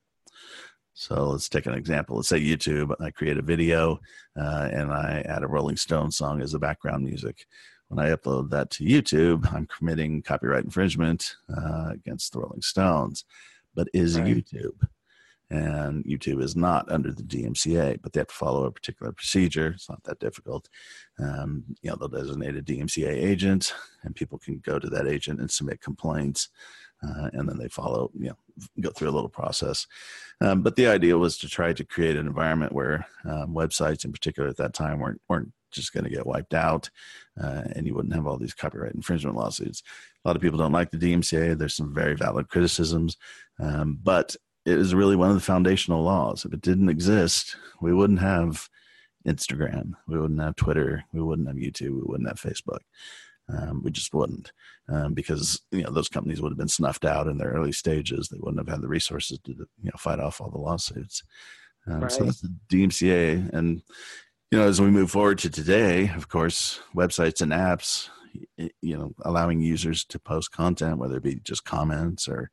[1.00, 2.18] So let's take an example.
[2.18, 2.94] Let's say YouTube.
[3.00, 4.00] I create a video
[4.38, 7.46] uh, and I add a Rolling Stone song as the background music
[7.90, 13.26] when I upload that to YouTube, I'm committing copyright infringement uh, against the Rolling Stones.
[13.76, 14.28] But is right.
[14.28, 14.88] YouTube?
[15.52, 19.70] And YouTube is not under the DMCA, but they have to follow a particular procedure.
[19.70, 20.70] It's not that difficult.
[21.18, 25.40] Um, you know, they'll designate a DMCA agent, and people can go to that agent
[25.40, 26.50] and submit complaints.
[27.02, 28.38] Uh, and then they follow, you know,
[28.82, 29.88] go through a little process.
[30.42, 34.12] Um, but the idea was to try to create an environment where um, websites, in
[34.12, 36.90] particular at that time, weren't weren't just going to get wiped out,
[37.42, 39.84] uh, and you wouldn't have all these copyright infringement lawsuits.
[40.24, 41.58] A lot of people don't like the DMCA.
[41.58, 43.18] There's some very valid criticisms,
[43.60, 44.36] um, but
[44.66, 46.46] it is really one of the foundational laws.
[46.46, 48.70] If it didn't exist, we wouldn't have
[49.28, 52.80] Instagram, we wouldn't have Twitter, we wouldn't have YouTube, we wouldn't have Facebook.
[53.52, 54.52] Um, we just wouldn't,
[54.90, 58.30] um, because you know those companies would have been snuffed out in their early stages.
[58.30, 61.24] They wouldn't have had the resources to you know fight off all the lawsuits.
[61.88, 62.12] Um, right.
[62.12, 63.82] So that's the DMCA, and
[64.52, 68.10] you know, as we move forward to today, of course, websites and apps,
[68.58, 72.50] you know, allowing users to post content, whether it be just comments or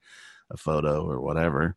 [0.51, 1.77] a photo or whatever,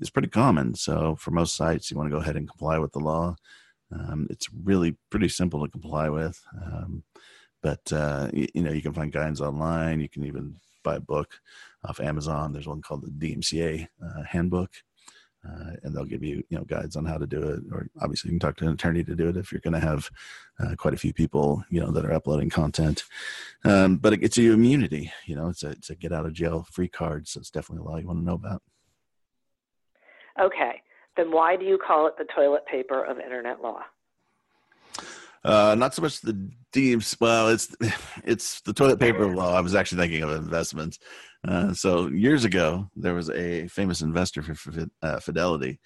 [0.00, 0.74] is pretty common.
[0.74, 3.36] So for most sites, you want to go ahead and comply with the law.
[3.92, 6.40] Um, it's really pretty simple to comply with.
[7.62, 10.00] But uh, you, you, know, you can find guidance online.
[10.00, 11.40] You can even buy a book
[11.84, 12.52] off Amazon.
[12.52, 14.70] There's one called the DMCA uh, Handbook
[15.46, 17.60] uh, and they'll give you you know guides on how to do it.
[17.72, 19.80] Or obviously you can talk to an attorney to do it if you're going to
[19.80, 20.10] have
[20.60, 23.04] uh, quite a few people you know that are uploading content.
[23.64, 26.32] Um, but it gets you immunity you know it's a, it's a get out of
[26.32, 28.62] jail free card so it's definitely a law you want to know about.
[30.40, 30.82] Okay.
[31.16, 33.80] Then why do you call it the toilet paper of internet law?
[35.44, 37.16] Uh, not so much the deems.
[37.18, 37.74] Well, it's
[38.24, 39.56] it's the toilet paper law.
[39.56, 40.98] I was actually thinking of investments.
[41.46, 45.80] Uh, so years ago, there was a famous investor for uh, Fidelity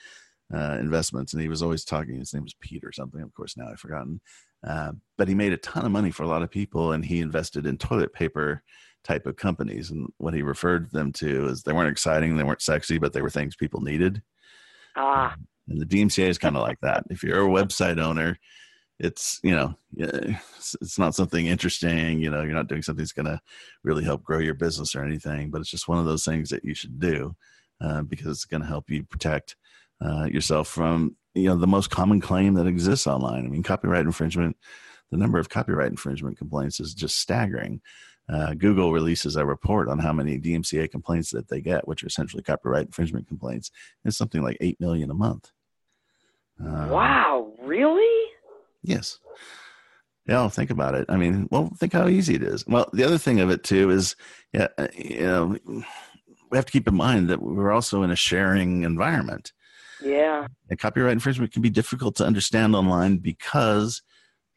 [0.52, 2.18] uh, Investments, and he was always talking.
[2.18, 3.22] His name was Pete or something.
[3.22, 4.20] Of course, now I've forgotten.
[4.66, 7.20] Uh, but he made a ton of money for a lot of people, and he
[7.20, 8.62] invested in toilet paper
[9.04, 9.90] type of companies.
[9.90, 13.22] And what he referred them to is they weren't exciting, they weren't sexy, but they
[13.22, 14.22] were things people needed.
[14.96, 15.34] Ah.
[15.68, 17.04] And the DMCA is kind of like that.
[17.10, 18.38] If you're a website owner
[19.00, 23.26] it's you know it's not something interesting you know you're not doing something that's going
[23.26, 23.40] to
[23.82, 26.64] really help grow your business or anything but it's just one of those things that
[26.64, 27.34] you should do
[27.80, 29.56] uh, because it's going to help you protect
[30.04, 33.46] uh, yourself from you know the most common claim that exists online.
[33.46, 34.56] I mean copyright infringement
[35.10, 37.80] the number of copyright infringement complaints is just staggering.
[38.28, 42.06] Uh, google releases a report on how many dmca complaints that they get which are
[42.06, 43.72] essentially copyright infringement complaints
[44.04, 45.50] it's something like 8 million a month.
[46.60, 48.09] Um, wow really
[48.82, 49.18] Yes.
[50.26, 51.06] Yeah, think about it.
[51.08, 52.64] I mean, well, think how easy it is.
[52.66, 54.14] Well, the other thing of it too is,
[54.52, 55.58] yeah, uh, you know,
[56.50, 59.52] we have to keep in mind that we're also in a sharing environment.
[60.02, 60.46] Yeah.
[60.68, 64.02] And copyright infringement can be difficult to understand online because,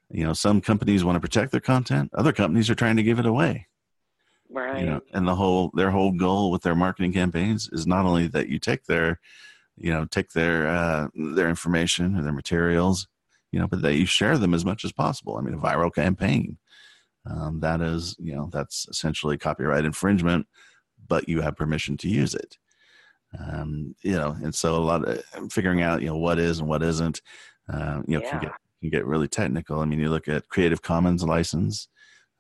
[0.10, 3.20] you know, some companies want to protect their content, other companies are trying to give
[3.20, 3.68] it away.
[4.50, 4.82] Right.
[4.82, 8.28] You know, and the whole their whole goal with their marketing campaigns is not only
[8.28, 9.20] that you take their,
[9.76, 13.08] you know, take their uh, their information or their materials
[13.54, 15.38] you know, but that you share them as much as possible.
[15.38, 16.58] I mean, a viral campaign,
[17.30, 20.48] um, that is, you know, that's essentially copyright infringement,
[21.08, 22.58] but you have permission to use it.
[23.40, 26.68] Um, you know, and so a lot of figuring out, you know, what is and
[26.68, 27.22] what isn't,
[27.72, 28.32] uh, you know, yeah.
[28.32, 29.80] can get can get really technical.
[29.80, 31.88] I mean, you look at Creative Commons license,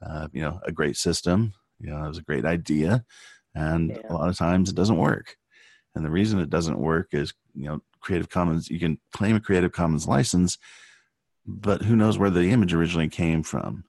[0.05, 3.05] uh, you know, a great system, you know, it was a great idea,
[3.53, 3.97] and yeah.
[4.09, 5.37] a lot of times it doesn't work.
[5.95, 9.39] And the reason it doesn't work is, you know, Creative Commons, you can claim a
[9.39, 10.57] Creative Commons license,
[11.45, 13.83] but who knows where the image originally came from?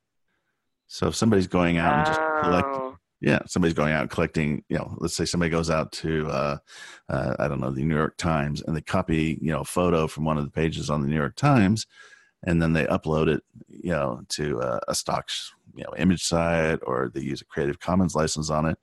[0.87, 4.77] So if somebody's going out and just collecting, yeah, somebody's going out and collecting, you
[4.77, 6.57] know, let's say somebody goes out to, uh,
[7.09, 10.07] uh, I don't know, the New York Times and they copy, you know, a photo
[10.07, 11.87] from one of the pages on the New York Times
[12.47, 15.31] and then they upload it, you know, to uh, a stock,
[15.75, 18.79] you know, image site or they use a Creative Commons license on it.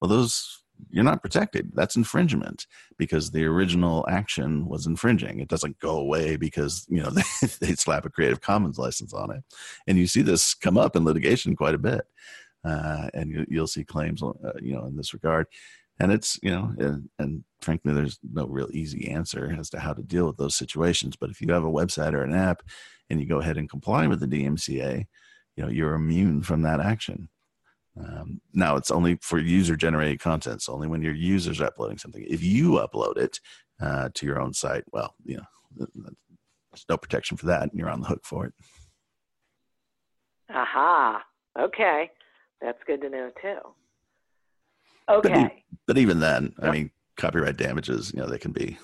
[0.00, 1.72] Well, those you're not protected.
[1.74, 2.66] That's infringement
[2.98, 5.40] because the original action was infringing.
[5.40, 7.22] It doesn't go away because you know they,
[7.60, 9.42] they slap a Creative Commons license on it,
[9.86, 12.02] and you see this come up in litigation quite a bit,
[12.64, 15.46] uh, and you, will see claims uh, you know in this regard.
[16.00, 19.92] And it's you know, and, and frankly, there's no real easy answer as to how
[19.92, 21.16] to deal with those situations.
[21.16, 22.62] But if you have a website or an app,
[23.10, 25.06] and you go ahead and comply with the DMCA,
[25.56, 27.28] you know you're immune from that action
[27.98, 30.62] Um, now it's only for user generated content.
[30.62, 32.24] So only when your users are uploading something.
[32.28, 33.38] If you upload it
[33.80, 35.44] uh, to your own site, well, you know,
[35.76, 38.54] there's no protection for that, and you're on the hook for it.
[40.50, 41.22] Aha.
[41.58, 42.10] Okay,
[42.60, 43.58] that's good to know too.
[45.08, 45.28] Okay.
[45.28, 46.68] But, e- but even then, yep.
[46.68, 48.76] I mean, copyright damages, you know, they can be.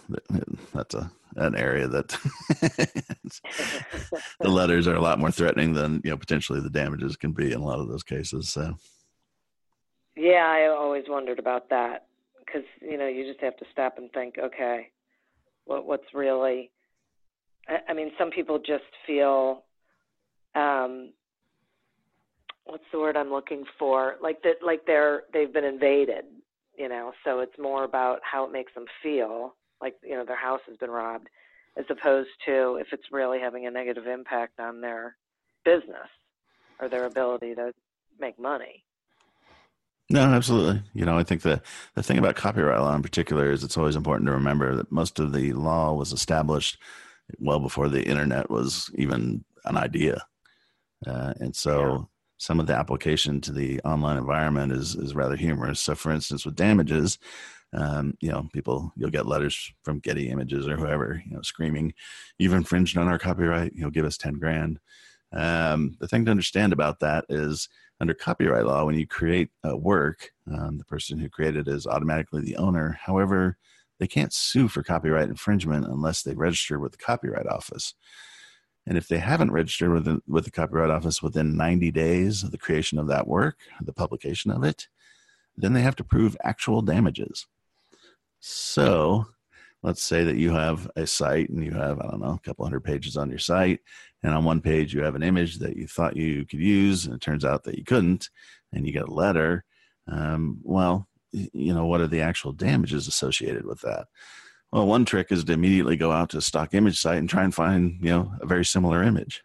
[0.72, 2.08] That's a an area that
[4.40, 7.52] the letters are a lot more threatening than you know potentially the damages can be
[7.52, 8.50] in a lot of those cases.
[8.50, 8.74] So.
[10.20, 12.04] Yeah, I always wondered about that
[12.44, 14.90] because you know you just have to stop and think, okay,
[15.64, 16.70] what what's really?
[17.66, 19.64] I, I mean, some people just feel,
[20.54, 21.14] um,
[22.66, 24.16] what's the word I'm looking for?
[24.22, 26.26] Like that, like they're they've been invaded,
[26.76, 27.12] you know.
[27.24, 30.76] So it's more about how it makes them feel like you know their house has
[30.76, 31.30] been robbed,
[31.78, 35.16] as opposed to if it's really having a negative impact on their
[35.64, 36.11] business
[36.78, 37.72] or their ability to
[38.20, 38.85] make money.
[40.10, 40.82] No, absolutely.
[40.92, 41.62] You know, I think the
[41.94, 45.20] the thing about copyright law in particular is it's always important to remember that most
[45.20, 46.78] of the law was established
[47.38, 50.24] well before the internet was even an idea,
[51.06, 51.92] uh, and so.
[51.92, 52.04] Yeah.
[52.42, 55.80] Some of the application to the online environment is is rather humorous.
[55.80, 57.18] So, for instance, with damages,
[57.72, 61.94] um, you know, people you'll get letters from Getty Images or whoever, you know, screaming,
[62.38, 63.72] "You've infringed on our copyright.
[63.74, 64.80] you'll give us ten grand."
[65.32, 67.68] Um, the thing to understand about that is
[68.00, 71.86] under copyright law, when you create a work, um, the person who created it is
[71.86, 72.98] automatically the owner.
[73.02, 73.58] However,
[73.98, 77.94] they can't sue for copyright infringement unless they register with the Copyright Office.
[78.86, 82.50] And if they haven't registered with the, with the Copyright Office within 90 days of
[82.50, 84.88] the creation of that work, the publication of it,
[85.54, 87.46] then they have to prove actual damages.
[88.40, 89.26] So
[89.82, 92.64] let's say that you have a site and you have, I don't know, a couple
[92.64, 93.80] hundred pages on your site.
[94.22, 97.14] And on one page, you have an image that you thought you could use, and
[97.14, 98.28] it turns out that you couldn't,
[98.72, 99.64] and you get a letter.
[100.06, 104.08] Um, well, you know, what are the actual damages associated with that?
[104.72, 107.44] Well, one trick is to immediately go out to a stock image site and try
[107.44, 109.42] and find, you know, a very similar image.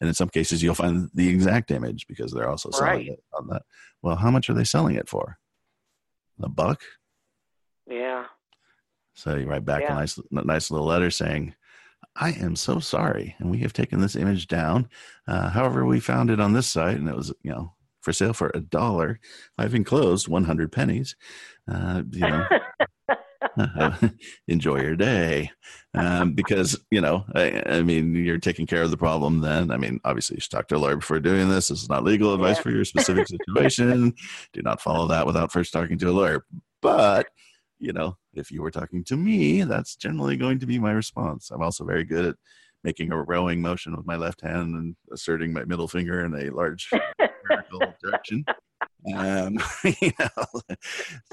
[0.00, 3.08] And in some cases, you'll find the exact image because they're also selling right.
[3.08, 3.62] it on that.
[4.02, 5.38] Well, how much are they selling it for?
[6.42, 6.82] A buck?
[7.86, 8.26] Yeah.
[9.18, 9.94] So you write back yeah.
[9.94, 11.52] a nice, nice little letter saying,
[12.14, 13.34] I am so sorry.
[13.40, 14.88] And we have taken this image down.
[15.26, 18.32] Uh, however, we found it on this site and it was, you know, for sale
[18.32, 19.18] for a dollar.
[19.58, 21.16] I've enclosed 100 pennies.
[21.66, 22.46] Uh, you know,
[24.48, 25.50] enjoy your day.
[25.94, 29.72] Um, because, you know, I, I, mean, you're taking care of the problem then.
[29.72, 31.68] I mean, obviously, you should talk to a lawyer before doing this.
[31.68, 32.62] This is not legal advice yeah.
[32.62, 34.14] for your specific situation.
[34.52, 36.44] Do not follow that without first talking to a lawyer.
[36.80, 37.26] But,
[37.78, 41.50] you know, if you were talking to me, that's generally going to be my response.
[41.50, 42.36] I'm also very good at
[42.84, 46.50] making a rowing motion with my left hand and asserting my middle finger in a
[46.50, 46.88] large
[47.48, 48.44] vertical direction.
[49.14, 49.58] Um,
[50.00, 50.76] you know,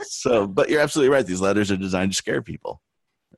[0.03, 1.25] so, but you're absolutely right.
[1.25, 2.81] These letters are designed to scare people,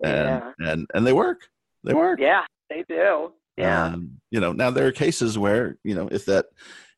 [0.04, 0.72] and yeah.
[0.72, 1.48] and and they work.
[1.84, 2.20] They work.
[2.20, 3.32] Yeah, they do.
[3.58, 3.86] Yeah.
[3.86, 6.48] Um, you know, now there are cases where you know if that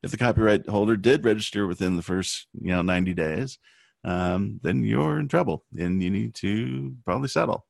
[0.02, 3.58] if the copyright holder did register within the first you know 90 days
[4.04, 7.66] um, then you're in trouble and you need to probably settle.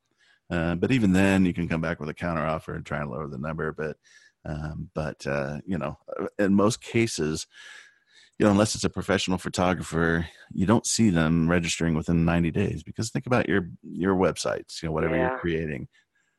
[0.50, 3.28] Uh, but even then, you can come back with a counteroffer and try and lower
[3.28, 3.72] the number.
[3.72, 3.96] But
[4.44, 7.46] um, but uh, you know, uh, in most cases,
[8.38, 12.82] you know, unless it's a professional photographer, you don't see them registering within 90 days.
[12.82, 15.28] Because think about your your websites, you know, whatever yeah.
[15.28, 15.88] you're creating.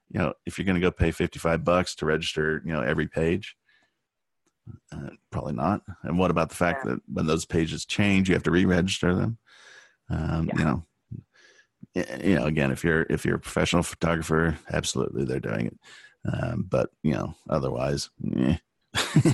[0.10, 3.08] You know, if you're going to go pay 55 bucks to register, you know, every
[3.08, 3.56] page,
[4.91, 5.84] uh, probably not.
[6.04, 6.93] And what about the fact yeah.
[6.93, 9.38] that when those pages change, you have to re-register them?
[10.12, 10.60] Um, yeah.
[10.60, 10.84] You know,
[12.24, 15.78] you know, again, if you're if you're a professional photographer, absolutely they're doing it.
[16.32, 18.58] Um, but you know, otherwise, eh.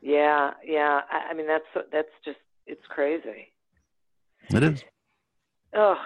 [0.00, 1.00] yeah, yeah.
[1.10, 3.52] I, I mean, that's that's just it's crazy.
[4.50, 4.84] It is.
[5.74, 5.96] Oh,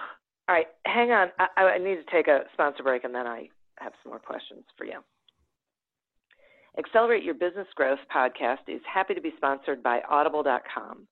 [0.49, 0.67] all right.
[0.85, 1.29] Hang on.
[1.39, 4.63] I, I need to take a sponsor break, and then I have some more questions
[4.77, 4.99] for you.
[6.77, 11.07] Accelerate Your Business Growth podcast is happy to be sponsored by Audible.com.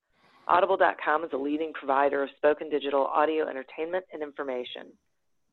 [0.49, 4.87] Audible.com is a leading provider of spoken digital audio entertainment and information.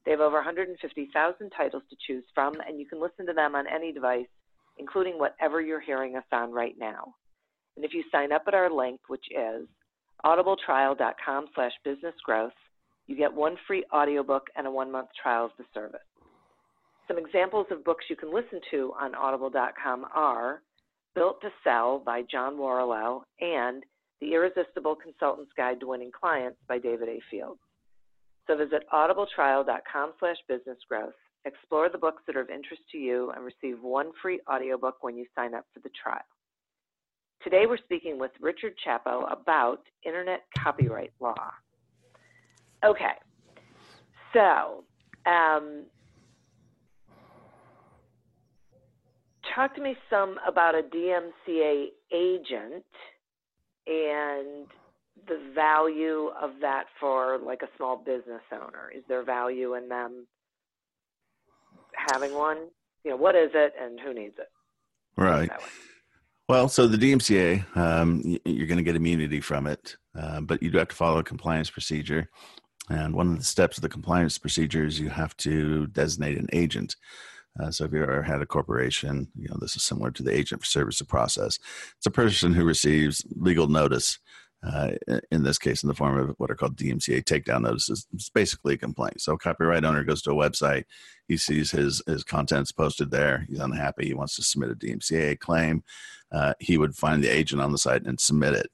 [0.07, 3.66] They have over 150,000 titles to choose from, and you can listen to them on
[3.66, 4.25] any device,
[4.79, 7.14] including whatever you're hearing us on right now.
[7.77, 9.68] And if you sign up at our link, which is
[10.25, 12.57] audibletrial.com slash businessgrowth,
[13.07, 16.01] you get one free audiobook and a one-month trial of the service.
[17.07, 20.62] Some examples of books you can listen to on audible.com are
[21.14, 23.85] Built to Sell by John Warrillow and
[24.21, 27.21] the Irresistible Consultant's Guide to Winning Clients by David A.
[27.31, 27.61] Fields.
[28.47, 31.12] So visit audibletrial.com slash businessgrowth,
[31.45, 35.17] explore the books that are of interest to you, and receive one free audiobook when
[35.17, 36.21] you sign up for the trial.
[37.43, 41.53] Today we're speaking with Richard Chapo about internet copyright law.
[42.85, 43.14] Okay,
[44.33, 44.85] so
[45.27, 45.85] um,
[49.55, 52.85] talk to me some about a DMCA agent
[53.87, 54.66] and
[55.28, 58.91] the value of that for like a small business owner.
[58.95, 60.26] Is there value in them
[61.95, 62.68] having one?
[63.05, 64.49] You know, what is it and who needs it?
[65.16, 65.51] Right.
[66.49, 70.70] Well, so the DMCA, um, you're going to get immunity from it, uh, but you
[70.70, 72.30] do have to follow a compliance procedure.
[72.89, 76.49] And one of the steps of the compliance procedure is you have to designate an
[76.53, 76.95] agent.
[77.61, 80.35] Uh, so if you ever had a corporation, you know this is similar to the
[80.35, 81.59] agent for service of process.
[81.97, 84.19] It's a person who receives legal notice.
[84.67, 84.93] Uh,
[85.31, 88.75] in this case, in the form of what are called DMCA takedown notices, it's basically
[88.75, 89.21] a complaint.
[89.21, 90.85] So, a copyright owner goes to a website,
[91.29, 95.39] he sees his his contents posted there, he's unhappy, he wants to submit a DMCA
[95.39, 95.85] claim.
[96.33, 98.71] Uh, he would find the agent on the site and submit it.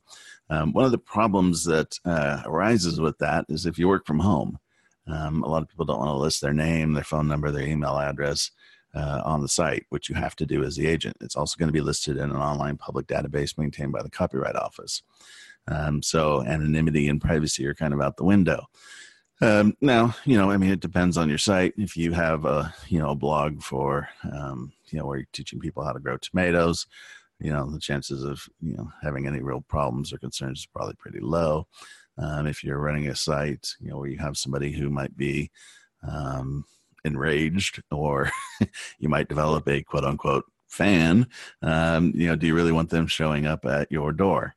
[0.49, 4.21] Um, one of the problems that uh, arises with that is if you work from
[4.21, 4.59] home,
[5.07, 7.67] um, a lot of people don't want to list their name, their phone number, their
[7.67, 8.51] email address
[8.95, 11.17] uh, on the site, which you have to do as the agent.
[11.21, 14.57] It's also going to be listed in an online public database maintained by the Copyright
[14.57, 15.03] Office.
[15.69, 18.67] Um, so anonymity and privacy are kind of out the window.
[19.41, 21.75] Um, now, you know, I mean, it depends on your site.
[21.77, 25.59] If you have a, you know, a blog for, um, you know, where you're teaching
[25.59, 26.87] people how to grow tomatoes,
[27.41, 30.95] you know, the chances of, you know, having any real problems or concerns is probably
[30.95, 31.67] pretty low.
[32.19, 35.51] Um, if you're running a site, you know, where you have somebody who might be,
[36.09, 36.65] um,
[37.05, 38.31] enraged or
[38.99, 41.27] you might develop a quote unquote fan
[41.61, 44.55] um, you know do you really want them showing up at your door?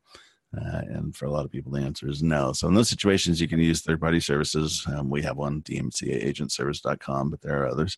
[0.57, 2.53] Uh, and for a lot of people the answer is no.
[2.53, 4.85] So in those situations you can use third party services.
[4.87, 7.97] Um, we have one dmcaagentservice.com but there are others.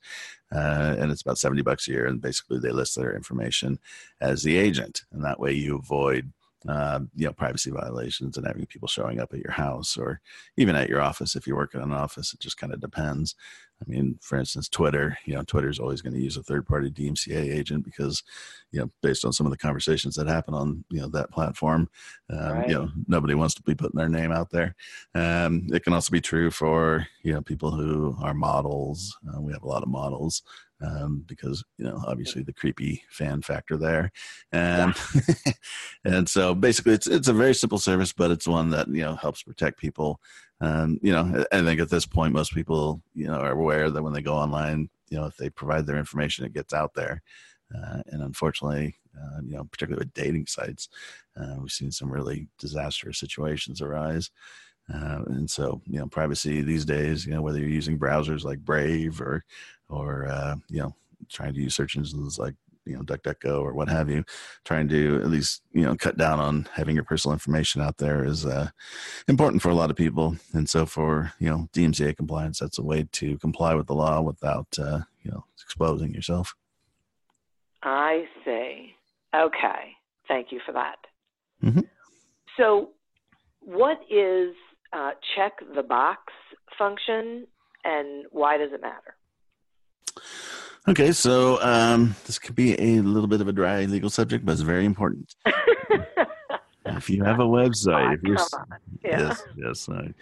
[0.52, 3.78] Uh, and it's about 70 bucks a year and basically they list their information
[4.22, 5.04] as the agent.
[5.12, 6.32] And that way you avoid
[6.68, 10.20] uh, you know privacy violations and having people showing up at your house or
[10.58, 13.36] even at your office if you work in an office it just kind of depends
[13.80, 16.66] I mean, for instance, Twitter, you know, Twitter is always going to use a third
[16.66, 18.24] party DMCA agent because,
[18.72, 21.88] you know, based on some of the conversations that happen on, you know, that platform,
[22.32, 22.68] um, right.
[22.68, 24.76] you know, nobody wants to be putting their name out there.
[25.14, 29.16] Um, it can also be true for, you know, people who are models.
[29.28, 30.42] Uh, we have a lot of models
[30.82, 34.12] um, because you know obviously the creepy fan factor there,
[34.52, 35.52] and yeah.
[36.06, 39.16] and so basically it's it's a very simple service, but it's one that you know
[39.16, 40.20] helps protect people.
[40.60, 44.04] Um, you know, I think at this point most people you know are aware that
[44.04, 47.22] when they go online, you know, if they provide their information, it gets out there.
[47.76, 50.90] Uh, and unfortunately, uh, you know, particularly with dating sites,
[51.40, 54.32] uh, we've seen some really disastrous situations arise.
[54.94, 58.60] Uh, and so, you know, privacy these days, you know, whether you're using browsers like
[58.60, 59.44] Brave or,
[59.90, 60.96] or uh, you know,
[61.30, 62.56] trying to use search engines like
[62.88, 64.24] you know DuckDuckGo or what have you,
[64.64, 68.24] trying to at least you know cut down on having your personal information out there
[68.24, 68.70] is uh,
[69.28, 70.38] important for a lot of people.
[70.54, 74.22] And so for you know DMCA compliance, that's a way to comply with the law
[74.22, 76.56] without uh, you know exposing yourself.
[77.84, 78.96] I see.
[79.36, 79.94] Okay,
[80.28, 80.98] thank you for that.
[81.64, 81.82] Mm-hmm.
[82.56, 82.90] So,
[83.62, 84.56] what is
[84.94, 86.22] uh, check the box
[86.78, 87.48] function
[87.84, 89.16] and why does it matter?
[90.88, 94.54] Okay, so um, this could be a little bit of a dry legal subject, but
[94.54, 95.36] it's very important.
[96.86, 98.38] if you have a website, if you're,
[99.04, 99.20] yeah.
[99.20, 100.14] yes, yes, I,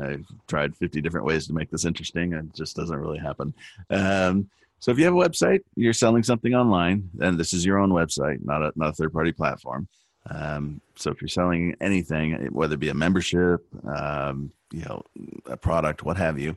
[0.00, 2.34] I've tried 50 different ways to make this interesting.
[2.34, 3.52] and It just doesn't really happen.
[3.90, 4.48] Um,
[4.78, 7.90] so if you have a website, you're selling something online, and this is your own
[7.90, 9.88] website, not a, not a third party platform.
[10.30, 15.02] Um, so if you're selling anything, whether it be a membership, um, you know,
[15.46, 16.56] a product, what have you,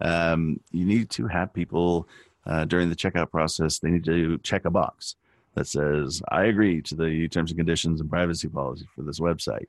[0.00, 2.08] um, you need to have people
[2.44, 3.78] uh, during the checkout process.
[3.78, 5.16] They need to check a box
[5.54, 9.66] that says, "I agree to the terms and conditions and privacy policy for this website."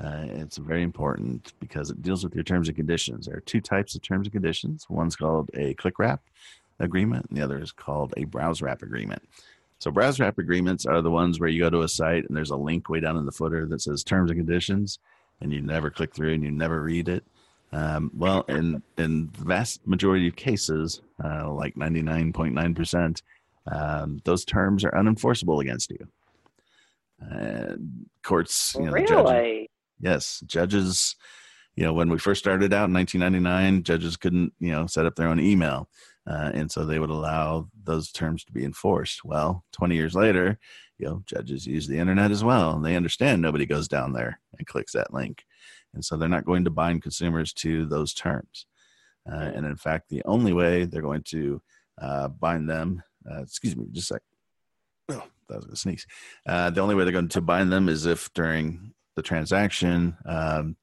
[0.00, 3.26] Uh, it's very important because it deals with your terms and conditions.
[3.26, 4.86] There are two types of terms and conditions.
[4.88, 6.22] One's called a click wrap
[6.78, 9.22] agreement, and the other is called a browse wrap agreement.
[9.78, 12.50] So browse wrap agreements are the ones where you go to a site and there's
[12.50, 14.98] a link way down in the footer that says terms and conditions,
[15.40, 17.24] and you never click through and you never read it.
[17.72, 22.74] Um, well, in in the vast majority of cases, uh, like ninety nine point nine
[22.74, 23.22] percent,
[23.70, 26.08] um, those terms are unenforceable against you.
[27.22, 27.74] Uh,
[28.22, 29.06] courts, you know, really?
[29.06, 29.68] Judges,
[30.00, 31.16] yes, judges.
[31.76, 35.14] You know, when we first started out in 1999, judges couldn't, you know, set up
[35.14, 35.88] their own email.
[36.28, 39.24] Uh, and so they would allow those terms to be enforced.
[39.24, 40.58] Well, 20 years later,
[40.98, 44.40] you know, judges use the internet as well, and they understand nobody goes down there
[44.58, 45.44] and clicks that link,
[45.94, 48.66] and so they're not going to bind consumers to those terms.
[49.30, 51.62] Uh, and in fact, the only way they're going to
[52.00, 54.22] uh, bind them, uh, excuse me, just a sec.
[55.10, 56.06] Oh, that was a sneeze.
[56.46, 60.76] Uh, the only way they're going to bind them is if during the transaction, um,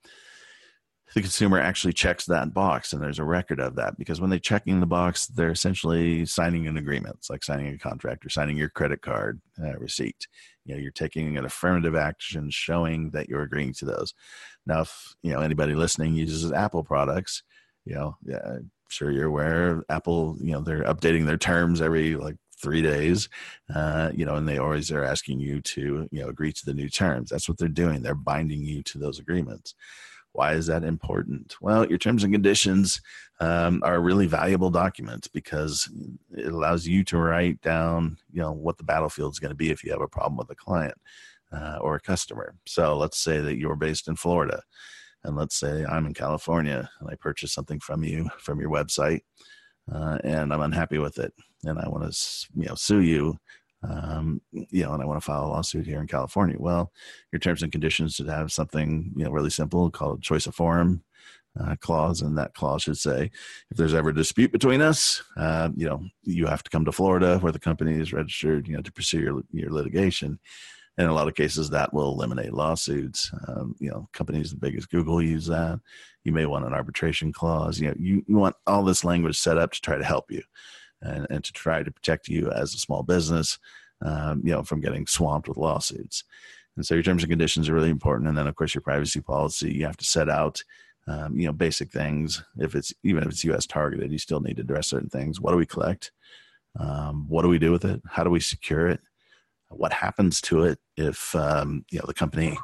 [1.15, 4.37] the consumer actually checks that box and there's a record of that because when they're
[4.37, 7.15] checking the box they're essentially signing an agreement.
[7.17, 10.27] It's like signing a contract or signing your credit card uh, receipt.
[10.65, 14.13] You know you're taking an affirmative action showing that you're agreeing to those.
[14.65, 17.43] Now if you know anybody listening uses apple products
[17.85, 22.17] you know yeah, I'm sure you're aware apple you know they're updating their terms every
[22.17, 23.29] like three days
[23.73, 26.73] uh, you know and they always are asking you to you know agree to the
[26.73, 27.29] new terms.
[27.29, 28.01] That's what they're doing.
[28.01, 29.75] They're binding you to those agreements
[30.35, 31.55] why is that important?
[31.61, 33.01] Well, your terms and conditions
[33.39, 35.89] um, are a really valuable document because
[36.35, 39.71] it allows you to write down, you know, what the battlefield is going to be
[39.71, 40.95] if you have a problem with a client
[41.53, 42.55] uh, or a customer.
[42.65, 44.61] So let's say that you're based in Florida,
[45.23, 49.21] and let's say I'm in California and I purchase something from you from your website,
[49.91, 51.33] uh, and I'm unhappy with it,
[51.63, 53.37] and I want to, you know, sue you
[53.87, 56.55] um, you know, and I want to file a lawsuit here in California.
[56.59, 56.91] Well,
[57.31, 61.03] your terms and conditions should have something, you know, really simple called choice of forum
[61.59, 63.31] uh, clause, and that clause should say,
[63.71, 66.91] if there's ever a dispute between us, uh, you know, you have to come to
[66.91, 70.39] Florida where the company is registered, you know, to pursue your your litigation.
[70.97, 73.29] And in a lot of cases, that will eliminate lawsuits.
[73.47, 75.79] Um, you know, companies as big as Google use that.
[76.23, 77.81] You may want an arbitration clause.
[77.81, 80.41] You know, you, you want all this language set up to try to help you
[81.01, 83.59] and, and to try to protect you as a small business,
[84.03, 86.23] um, you know, from getting swamped with lawsuits.
[86.75, 88.27] And so your terms and conditions are really important.
[88.27, 90.61] And then, of course, your privacy policy, you have to set out,
[91.07, 92.43] um, you know, basic things.
[92.57, 93.65] If it's even if it's U.S.
[93.65, 95.39] targeted, you still need to address certain things.
[95.39, 96.11] What do we collect?
[96.77, 98.01] Um, what do we do with it?
[98.07, 98.99] How do we secure it?
[99.77, 102.57] What happens to it if um, you know the company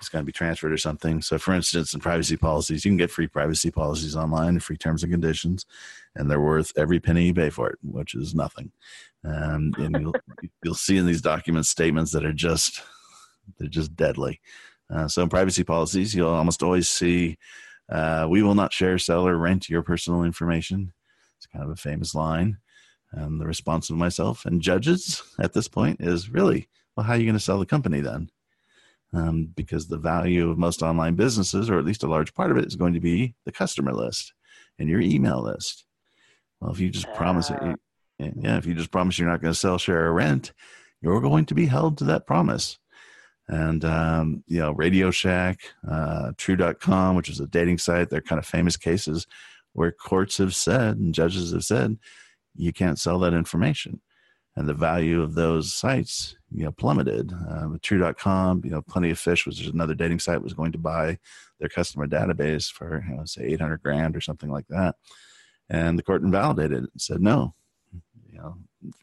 [0.00, 1.22] is going to be transferred or something.
[1.22, 5.02] So, for instance, in privacy policies, you can get free privacy policies online, free terms
[5.02, 5.66] and conditions,
[6.14, 8.72] and they're worth every penny you pay for it, which is nothing.
[9.24, 10.14] Um, and you'll
[10.64, 12.82] you'll see in these documents statements that are just
[13.58, 14.40] they're just deadly.
[14.90, 17.38] Uh, so, in privacy policies, you'll almost always see,
[17.90, 20.92] uh, "We will not share, sell, or rent your personal information."
[21.36, 22.58] It's kind of a famous line.
[23.12, 27.16] And the response of myself and judges at this point is really, well, how are
[27.16, 28.30] you going to sell the company then?
[29.14, 32.58] Um, because the value of most online businesses, or at least a large part of
[32.58, 34.34] it, is going to be the customer list
[34.78, 35.86] and your email list.
[36.60, 37.58] Well, if you just promise it,
[38.18, 40.52] yeah, if you just promise you're not going to sell, share, or rent,
[41.00, 42.78] you're going to be held to that promise.
[43.46, 48.38] And, um, you know, Radio Shack, uh, True.com, which is a dating site, they're kind
[48.38, 49.26] of famous cases
[49.72, 51.96] where courts have said and judges have said
[52.58, 54.00] you can't sell that information.
[54.56, 57.32] And the value of those sites, you know, plummeted.
[57.48, 60.78] Uh, True.com, you know, Plenty of Fish, which is another dating site, was going to
[60.78, 61.18] buy
[61.60, 64.96] their customer database for, you know, say 800 grand or something like that.
[65.70, 67.54] And the court invalidated it and said, no,
[68.26, 68.56] you know,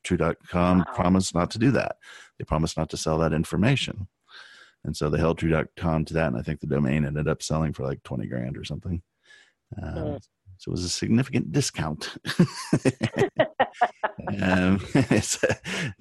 [0.04, 0.86] True.com wow.
[0.94, 1.98] promised not to do that.
[2.38, 4.08] They promised not to sell that information.
[4.84, 6.28] And so they held True.com to that.
[6.28, 9.02] And I think the domain ended up selling for like 20 grand or something.
[9.82, 10.20] Uh,
[10.58, 12.16] so it was a significant discount.
[14.42, 14.80] um,
[15.22, 15.48] so,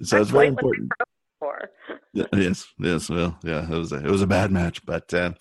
[0.01, 0.91] so it's very important.
[2.13, 3.09] Yes, yes.
[3.09, 5.33] Well, yeah, it was a, it was a bad match, but uh,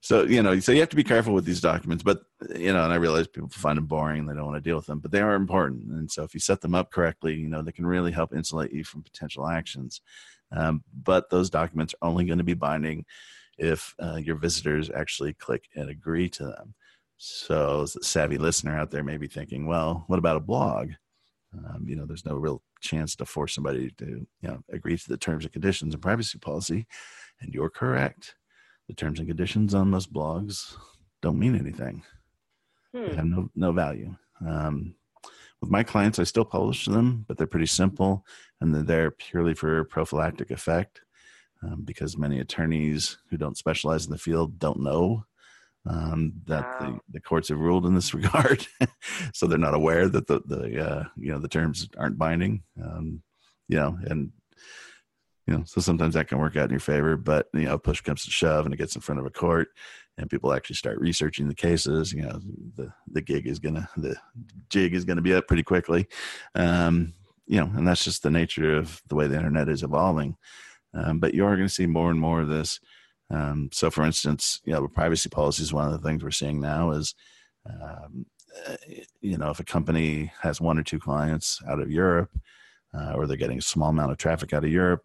[0.00, 2.02] so you know, so you have to be careful with these documents.
[2.02, 2.20] But
[2.54, 4.86] you know, and I realize people find them boring; they don't want to deal with
[4.86, 5.90] them, but they are important.
[5.90, 8.72] And so, if you set them up correctly, you know, they can really help insulate
[8.72, 10.00] you from potential actions.
[10.52, 13.04] Um, but those documents are only going to be binding
[13.58, 16.74] if uh, your visitors actually click and agree to them.
[17.18, 20.90] So, the savvy listener out there may be thinking, well, what about a blog?
[21.54, 25.08] Um, you know, there's no real chance to force somebody to, you know, agree to
[25.08, 26.86] the terms and conditions and privacy policy.
[27.40, 28.34] And you're correct.
[28.88, 30.76] The terms and conditions on most blogs
[31.22, 32.02] don't mean anything.
[32.94, 33.06] Hmm.
[33.06, 34.14] They have no, no value.
[34.46, 34.94] Um,
[35.60, 38.24] with my clients, I still publish them, but they're pretty simple
[38.60, 41.00] and they're there purely for prophylactic effect
[41.62, 45.24] um, because many attorneys who don't specialize in the field don't know
[45.88, 46.78] um, that wow.
[46.80, 48.66] the, the courts have ruled in this regard.
[49.32, 52.62] so they're not aware that the, the uh, you know the terms aren't binding.
[52.82, 53.22] Um,
[53.68, 54.32] you know, and
[55.46, 57.16] you know, so sometimes that can work out in your favor.
[57.16, 59.68] But you know, push comes to shove, and it gets in front of a court,
[60.18, 62.12] and people actually start researching the cases.
[62.12, 62.40] You know,
[62.76, 64.16] the the gig is gonna the
[64.68, 66.08] jig is gonna be up pretty quickly.
[66.54, 67.14] Um,
[67.46, 70.36] you know, and that's just the nature of the way the internet is evolving.
[70.94, 72.80] Um, but you are going to see more and more of this
[73.30, 76.60] um, so, for instance, you know, privacy policy is one of the things we're seeing
[76.60, 76.92] now.
[76.92, 77.14] Is
[77.68, 78.26] um,
[78.68, 78.76] uh,
[79.20, 82.30] you know, if a company has one or two clients out of Europe,
[82.94, 85.04] uh, or they're getting a small amount of traffic out of Europe,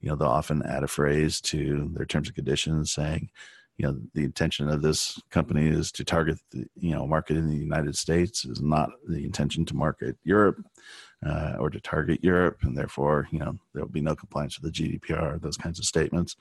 [0.00, 3.30] you know, they'll often add a phrase to their terms and conditions saying,
[3.78, 7.48] you know the intention of this company is to target the you know market in
[7.48, 10.64] the United States is not the intention to market Europe
[11.26, 14.72] uh, or to target Europe, and therefore you know there will be no compliance with
[14.72, 15.40] the GDPR.
[15.40, 16.36] Those kinds of statements.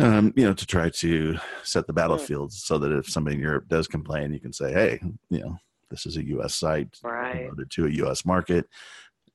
[0.00, 3.68] Um, you know, to try to set the battlefield so that if somebody in Europe
[3.68, 5.58] does complain, you can say, "Hey, you know,
[5.90, 6.54] this is a U.S.
[6.54, 7.50] site right.
[7.70, 8.24] to a U.S.
[8.24, 8.68] market.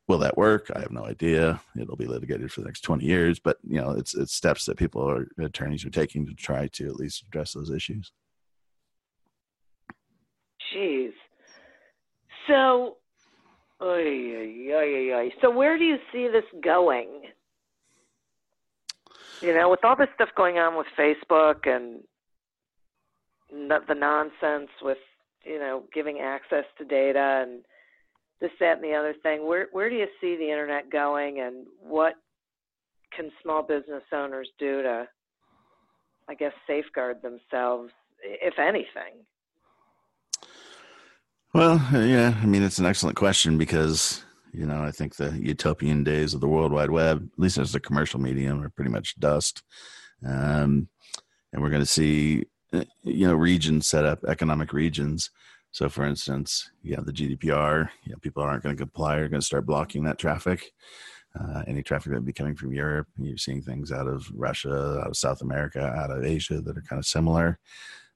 [0.08, 0.70] Will that work?
[0.76, 1.62] I have no idea.
[1.80, 4.78] It'll be litigated for the next 20 years, but you know, it's it's steps that
[4.78, 8.12] people or attorneys are taking to try to at least address those issues.
[10.76, 11.14] Jeez.
[12.48, 12.98] So,
[13.82, 15.30] oy, oy, oy.
[15.42, 17.24] so where do you see this going?
[19.42, 22.02] You know, with all this stuff going on with Facebook and
[23.50, 24.98] the nonsense with
[25.44, 27.64] you know giving access to data and
[28.44, 29.48] this, that, and the other thing.
[29.48, 32.14] Where where do you see the internet going, and what
[33.16, 35.08] can small business owners do to,
[36.28, 39.24] I guess, safeguard themselves, if anything?
[41.54, 46.04] Well, yeah, I mean, it's an excellent question because you know I think the utopian
[46.04, 49.20] days of the World Wide Web, at least as a commercial medium, are pretty much
[49.20, 49.64] dust,
[50.26, 50.88] um,
[51.52, 55.30] and we're going to see uh, you know regions set up economic regions
[55.74, 57.90] so, for instance, you have the GDPR.
[58.06, 59.16] You know, people aren't going to comply.
[59.16, 60.72] Are going to start blocking that traffic.
[61.38, 63.08] Uh, any traffic that would be coming from Europe.
[63.18, 66.84] You're seeing things out of Russia, out of South America, out of Asia that are
[66.84, 67.58] kind of similar.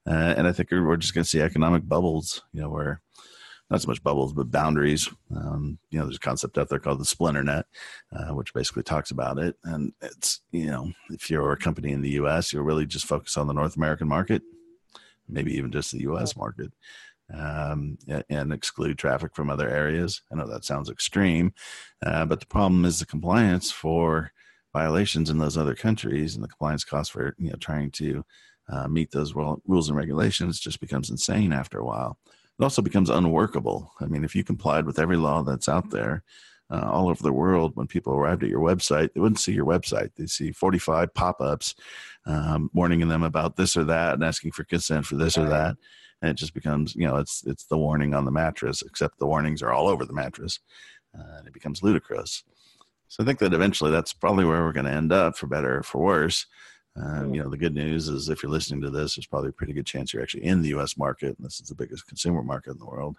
[0.06, 2.42] Uh, and I think we're just going to see economic bubbles.
[2.52, 3.00] You know, where
[3.70, 5.08] not so much bubbles, but boundaries.
[5.34, 7.64] Um, you know, there's a concept out there called the splinternet,
[8.12, 9.56] uh, which basically talks about it.
[9.64, 13.36] And it's, you know, if you're a company in the US, you'll really just focus
[13.36, 14.42] on the North American market,
[15.28, 16.72] maybe even just the US market
[17.32, 17.98] um,
[18.30, 20.22] and exclude traffic from other areas.
[20.32, 21.52] I know that sounds extreme,
[22.04, 24.32] uh, but the problem is the compliance for
[24.72, 28.24] violations in those other countries and the compliance costs for you know trying to
[28.70, 32.18] uh, meet those rules and regulations just becomes insane after a while.
[32.58, 33.92] It also becomes unworkable.
[34.00, 36.24] I mean, if you complied with every law that's out there,
[36.70, 39.64] uh, all over the world, when people arrived at your website, they wouldn't see your
[39.64, 40.10] website.
[40.16, 41.74] They see 45 pop ups
[42.26, 45.76] um, warning them about this or that and asking for consent for this or that.
[46.20, 49.26] And it just becomes you know it's it's the warning on the mattress except the
[49.26, 50.58] warnings are all over the mattress
[51.16, 52.42] uh, and it becomes ludicrous.
[53.06, 55.78] So i think that eventually that's probably where we're going to end up for better
[55.78, 56.44] or for worse
[57.00, 59.52] um, you know the good news is if you're listening to this there's probably a
[59.52, 62.42] pretty good chance you're actually in the us market and this is the biggest consumer
[62.42, 63.16] market in the world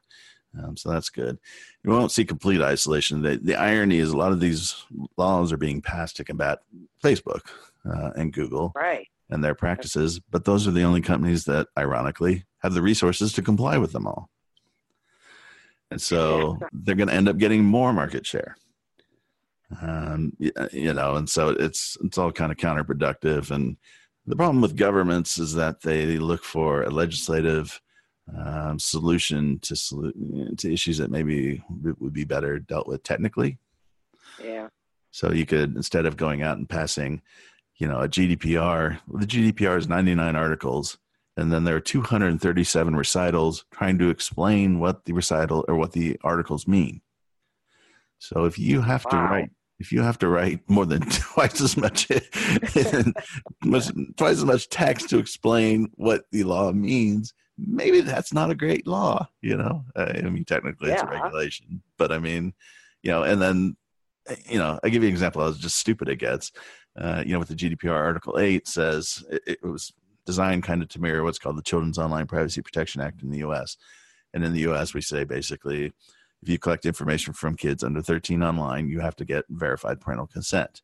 [0.57, 1.37] um, so that's good.
[1.83, 3.21] You won't see complete isolation.
[3.21, 4.83] The, the irony is a lot of these
[5.15, 6.61] laws are being passed to combat
[7.03, 7.41] Facebook
[7.85, 8.71] uh, and Google.
[8.73, 13.31] Right and their practices, but those are the only companies that, ironically, have the resources
[13.33, 14.29] to comply with them all.
[15.91, 18.57] And so they're going to end up getting more market share.
[19.81, 20.33] Um,
[20.71, 23.51] you know, and so it's it's all kind of counterproductive.
[23.51, 23.77] And
[24.25, 27.79] the problem with governments is that they look for a legislative
[28.35, 29.75] um, solution to
[30.57, 31.63] to issues that maybe
[31.99, 33.59] would be better dealt with technically.
[34.43, 34.69] Yeah.
[35.11, 37.21] So you could instead of going out and passing
[37.79, 38.99] you know, a GDPR.
[39.07, 40.97] The GDPR is 99 articles,
[41.37, 46.19] and then there are 237 recitals trying to explain what the recital or what the
[46.21, 47.01] articles mean.
[48.19, 49.11] So if you have wow.
[49.11, 49.49] to write,
[49.79, 52.09] if you have to write more than twice as much,
[53.63, 58.55] much, twice as much text to explain what the law means, maybe that's not a
[58.55, 59.27] great law.
[59.41, 60.95] You know, I mean, technically yeah.
[60.95, 62.53] it's a regulation, but I mean,
[63.03, 63.75] you know, and then
[64.47, 65.41] you know, I give you an example.
[65.41, 66.51] I was just stupid it gets.
[66.97, 69.93] Uh, you know, with the GDPR Article 8 says it, it, was
[70.25, 73.39] designed kind of to mirror what's called the Children's Online Privacy Protection Act in the
[73.39, 73.77] US.
[74.33, 75.93] And in the US, we say basically
[76.41, 80.27] if you collect information from kids under 13 online, you have to get verified parental
[80.27, 80.81] consent.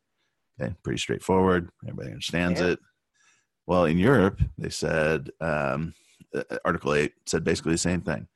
[0.60, 1.70] Okay, pretty straightforward.
[1.84, 2.68] Everybody understands yeah.
[2.68, 2.80] it.
[3.68, 5.94] Well, in Europe, they said um,
[6.34, 8.28] uh, Article 8 said basically the same thing.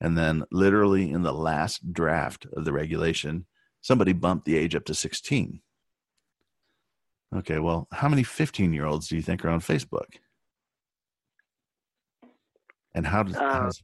[0.00, 3.46] And then, literally, in the last draft of the regulation,
[3.80, 5.60] somebody bumped the age up to 16.
[7.36, 10.16] Okay, well, how many 15 year olds do you think are on Facebook?
[12.94, 13.82] And how does, um, how's,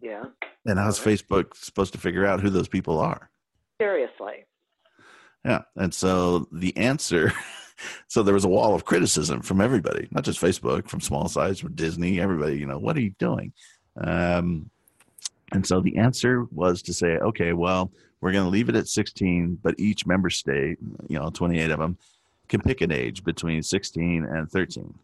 [0.00, 0.24] yeah.
[0.66, 3.30] And how's Facebook supposed to figure out who those people are?
[3.80, 4.44] Seriously.
[5.44, 5.62] Yeah.
[5.76, 7.32] And so the answer,
[8.08, 11.60] so there was a wall of criticism from everybody, not just Facebook, from small size,
[11.60, 13.52] from Disney, everybody, you know, what are you doing?
[13.96, 14.70] Um,
[15.52, 17.90] and so the answer was to say, okay, well,
[18.20, 20.78] we're going to leave it at 16, but each member state,
[21.08, 21.98] you know, 28 of them,
[22.48, 24.94] can pick an age between 16 and 13.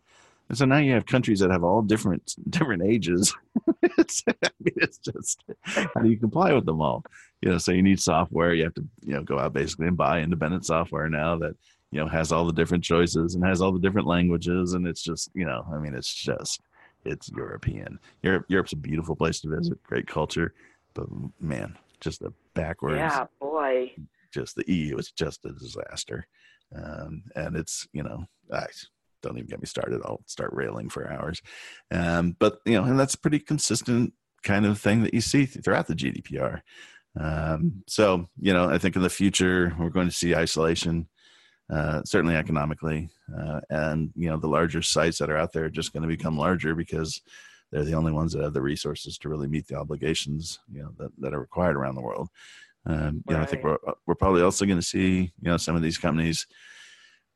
[0.48, 3.34] And so now you have countries that have all different different ages.
[3.82, 7.04] it's, I mean, it's just how do you comply with them all?
[7.42, 8.54] You know, so you need software.
[8.54, 11.54] You have to you know go out basically and buy independent software now that
[11.90, 15.02] you know has all the different choices and has all the different languages and it's
[15.02, 16.60] just you know i mean it's just
[17.04, 20.52] it's european europe europe's a beautiful place to visit great culture
[20.94, 21.06] but
[21.40, 23.92] man just the backwards Yeah, boy.
[24.32, 26.26] just the eu is just a disaster
[26.74, 28.66] um, and it's you know I,
[29.22, 31.40] don't even get me started i'll start railing for hours
[31.90, 34.12] um, but you know and that's a pretty consistent
[34.42, 36.60] kind of thing that you see throughout the gdpr
[37.20, 41.08] um, so you know i think in the future we're going to see isolation
[41.68, 43.08] uh, certainly economically.
[43.36, 46.08] Uh, and you know, the larger sites that are out there are just going to
[46.08, 47.20] become larger because
[47.72, 50.90] they're the only ones that have the resources to really meet the obligations you know
[50.98, 52.28] that, that are required around the world.
[52.86, 55.74] Um, you know, I think we're we're probably also going to see you know some
[55.74, 56.46] of these companies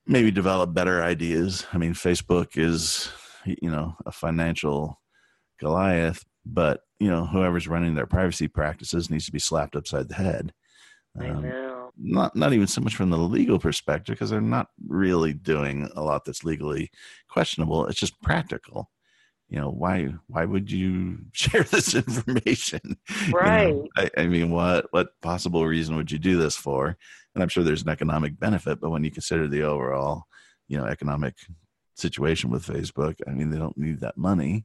[0.07, 1.66] maybe develop better ideas.
[1.72, 3.11] I mean, Facebook is
[3.46, 5.01] you know a financial
[5.59, 10.14] Goliath, but you know whoever's running their privacy practices needs to be slapped upside the
[10.16, 10.53] head.
[11.18, 11.90] I Um, know.
[11.96, 16.03] not not even so much from the legal perspective because they're not really doing a
[16.03, 16.90] lot that's legally
[17.28, 18.90] questionable it's just practical
[19.48, 22.80] you know why why would you share this information
[23.40, 23.90] You know, Right.
[23.96, 26.96] I, I mean what what possible reason would you do this for
[27.35, 30.24] and i'm sure there's an economic benefit but when you consider the overall
[30.68, 31.35] you know economic
[31.97, 34.64] situation with facebook i mean they don't need that money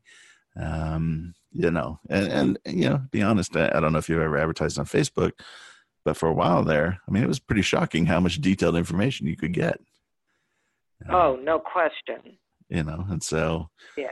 [0.60, 4.22] um you know and and you know be honest I, I don't know if you've
[4.22, 5.32] ever advertised on facebook
[6.06, 9.26] but for a while there, I mean, it was pretty shocking how much detailed information
[9.26, 9.80] you could get.
[11.10, 12.38] Uh, Oh, no question.
[12.70, 14.10] you know, and so Yeah.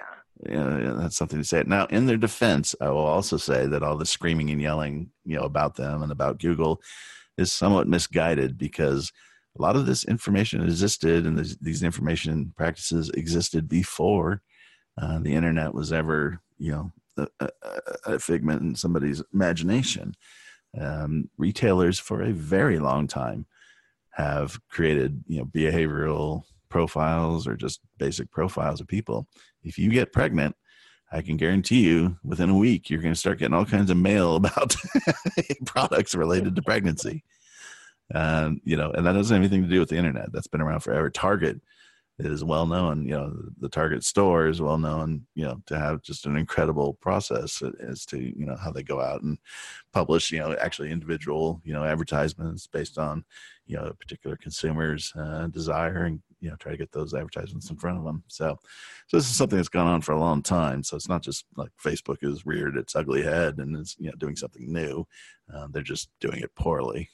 [0.50, 1.64] you yeah, that's something to say.
[1.68, 5.36] Now, in their defense, I will also say that all the screaming and yelling, you
[5.38, 6.82] know, about them and about Google
[7.38, 9.12] is somewhat misguided because
[9.58, 14.42] a lot of this information existed and this, these information practices existed before
[15.02, 16.92] uh, the internet was ever, you know,
[17.40, 17.50] a,
[18.06, 20.16] a, figment in somebody's imagination.
[20.80, 23.46] Um, retailers for a very long time
[24.12, 29.28] have created, you know, behavioral profiles or just basic profiles of people.
[29.64, 30.56] If you get pregnant,
[31.14, 33.98] I can guarantee you within a week you're going to start getting all kinds of
[33.98, 34.76] mail about
[35.66, 37.24] products related to pregnancy.
[38.14, 40.32] Um, you know, and that doesn't have anything to do with the internet.
[40.32, 41.10] That's been around forever.
[41.10, 41.62] Target
[42.20, 43.06] is well known.
[43.06, 45.26] You know, the Target store is well known.
[45.36, 49.00] You know, to have just an incredible process as to you know how they go
[49.00, 49.38] out and
[49.94, 50.32] publish.
[50.32, 53.24] You know, actually individual you know advertisements based on
[53.66, 57.70] you know a particular consumer's uh, desire and you know try to get those advertisements
[57.70, 58.22] in front of them.
[58.28, 58.60] So,
[59.08, 60.84] so this is something that's gone on for a long time.
[60.84, 64.16] So it's not just like Facebook is reared its ugly head and is you know
[64.18, 65.08] doing something new.
[65.54, 67.10] Um, they're just doing it poorly.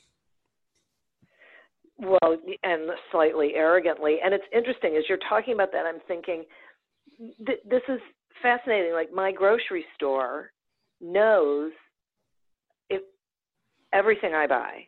[1.99, 4.17] Well, and slightly arrogantly.
[4.23, 6.45] And it's interesting as you're talking about that, I'm thinking
[7.45, 7.99] th- this is
[8.41, 8.93] fascinating.
[8.93, 10.51] Like my grocery store
[11.01, 11.71] knows
[12.89, 13.01] if
[13.93, 14.87] everything I buy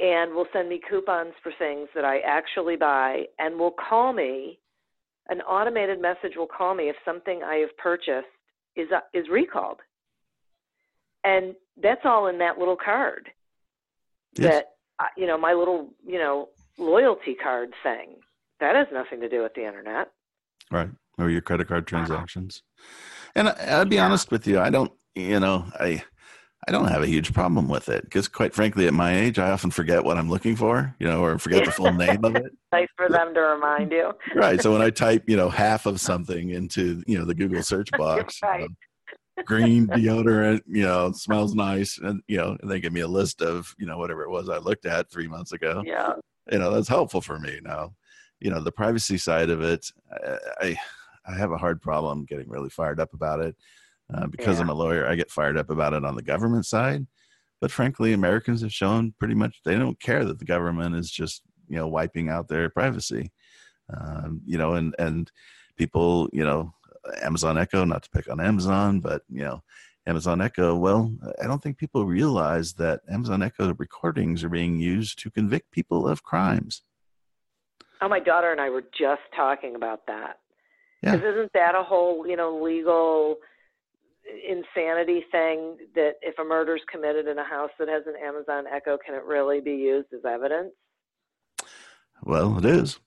[0.00, 4.58] and will send me coupons for things that I actually buy and will call me.
[5.28, 8.26] An automated message will call me if something I have purchased
[8.76, 9.80] is uh, is recalled.
[11.22, 13.30] And that's all in that little card
[14.36, 14.50] Yes.
[14.52, 18.16] that uh, you know my little you know loyalty card thing
[18.60, 20.10] that has nothing to do with the internet
[20.70, 22.62] right or your credit card transactions
[23.36, 26.02] and I, i'll be honest with you i don't you know i
[26.66, 29.50] i don't have a huge problem with it because quite frankly at my age i
[29.50, 32.44] often forget what i'm looking for you know or forget the full name of it.
[32.72, 34.12] Nice for them to remind you.
[34.34, 37.62] Right so when i type you know half of something into you know the google
[37.62, 38.60] search box you Right.
[38.62, 43.08] know, green deodorant you know smells nice and you know and they give me a
[43.08, 45.82] list of you know whatever it was i looked at three months ago.
[45.84, 46.14] Yeah.
[46.50, 47.94] You know that's helpful for me now.
[48.40, 49.90] You know the privacy side of it
[50.60, 50.76] i,
[51.26, 53.56] I have a hard problem getting really fired up about it
[54.12, 54.62] uh, because Yeah.
[54.62, 57.06] i'm a lawyer i get fired up about it on the government side
[57.60, 61.42] but frankly americans have shown pretty much they don't care that the government is just
[61.68, 63.30] you know wiping out their privacy
[63.96, 65.30] um, you know and and
[65.76, 66.72] people you know
[67.22, 69.62] amazon echo not to pick on amazon but you know
[70.06, 71.10] Amazon Echo, well,
[71.42, 76.06] I don't think people realize that Amazon Echo recordings are being used to convict people
[76.06, 76.82] of crimes.
[78.02, 80.40] oh my daughter and i were just talking about that
[81.02, 81.14] Yeah.
[81.16, 83.36] isn't that a whole you know legal
[84.48, 88.64] insanity thing that if a murder is committed in a house that has an amazon
[88.72, 90.72] echo can it really be used as evidence
[92.22, 92.98] Well, it is.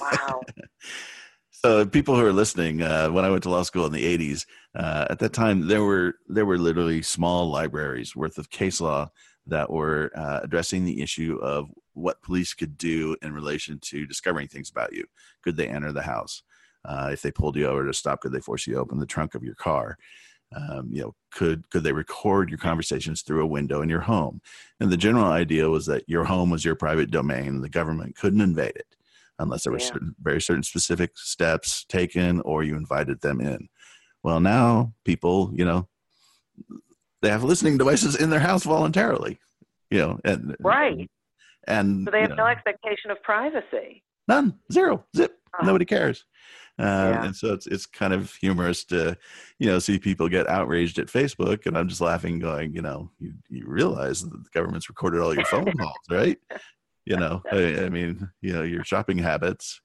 [0.00, 0.46] wow
[1.50, 4.46] so people who are listening, uh, when I went to law school in the '80s,
[4.74, 9.10] uh, at that time there were there were literally small libraries worth of case law
[9.46, 14.48] that were uh, addressing the issue of what police could do in relation to discovering
[14.48, 15.04] things about you.
[15.42, 16.42] Could they enter the house?
[16.84, 19.06] Uh, if they pulled you over to stop, could they force you to open the
[19.06, 19.96] trunk of your car?
[20.54, 24.40] Um, you know, could could they record your conversations through a window in your home?
[24.78, 27.60] And the general idea was that your home was your private domain.
[27.60, 28.96] The government couldn't invade it
[29.38, 29.86] unless there were Yeah.
[29.86, 33.68] certain, very certain specific steps taken or you invited them in.
[34.22, 35.88] Well, now people, you know,
[37.20, 39.40] they have listening devices in their house voluntarily,
[39.90, 41.10] you know, and Right.
[41.66, 44.04] and So they you have know, no expectation of privacy.
[44.28, 45.64] None, zero, zip, Oh.
[45.66, 46.24] nobody cares.
[46.78, 47.24] Um, Yeah.
[47.26, 49.16] And so it's it's kind of humorous to,
[49.60, 53.10] you know, see people get outraged at Facebook, and I'm just laughing, going, you know,
[53.20, 56.38] you you realize that the government's recorded all your phone calls, right?
[57.06, 59.80] You know, I, I mean, you know, your shopping habits,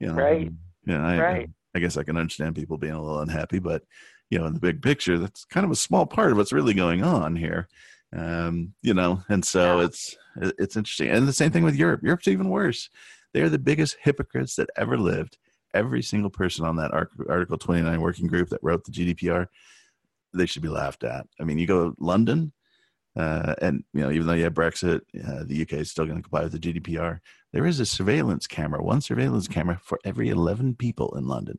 [0.00, 0.50] you know, Right.
[0.86, 1.50] You know, I, Right.
[1.74, 3.82] I guess I can understand people being a little unhappy, but
[4.30, 6.72] you know, in the big picture, that's kind of a small part of what's really
[6.74, 7.68] going on here.
[8.16, 9.84] Um, you know, and so Yeah.
[9.86, 10.16] it's
[10.58, 11.10] it's interesting.
[11.10, 12.00] And the same thing with Europe.
[12.02, 12.88] Europe's even worse.
[13.32, 15.38] They are the biggest hypocrites that ever lived.
[15.74, 19.46] Every single person on that Article 29 working group that wrote the GDPR,
[20.34, 21.26] they should be laughed at.
[21.40, 22.52] I mean, you go to London,
[23.16, 26.16] uh, and you know, even though you have Brexit, uh, the UK is still going
[26.18, 27.20] to comply with the GDPR.
[27.52, 31.58] There is a surveillance camera, one surveillance camera for every 11 people in London.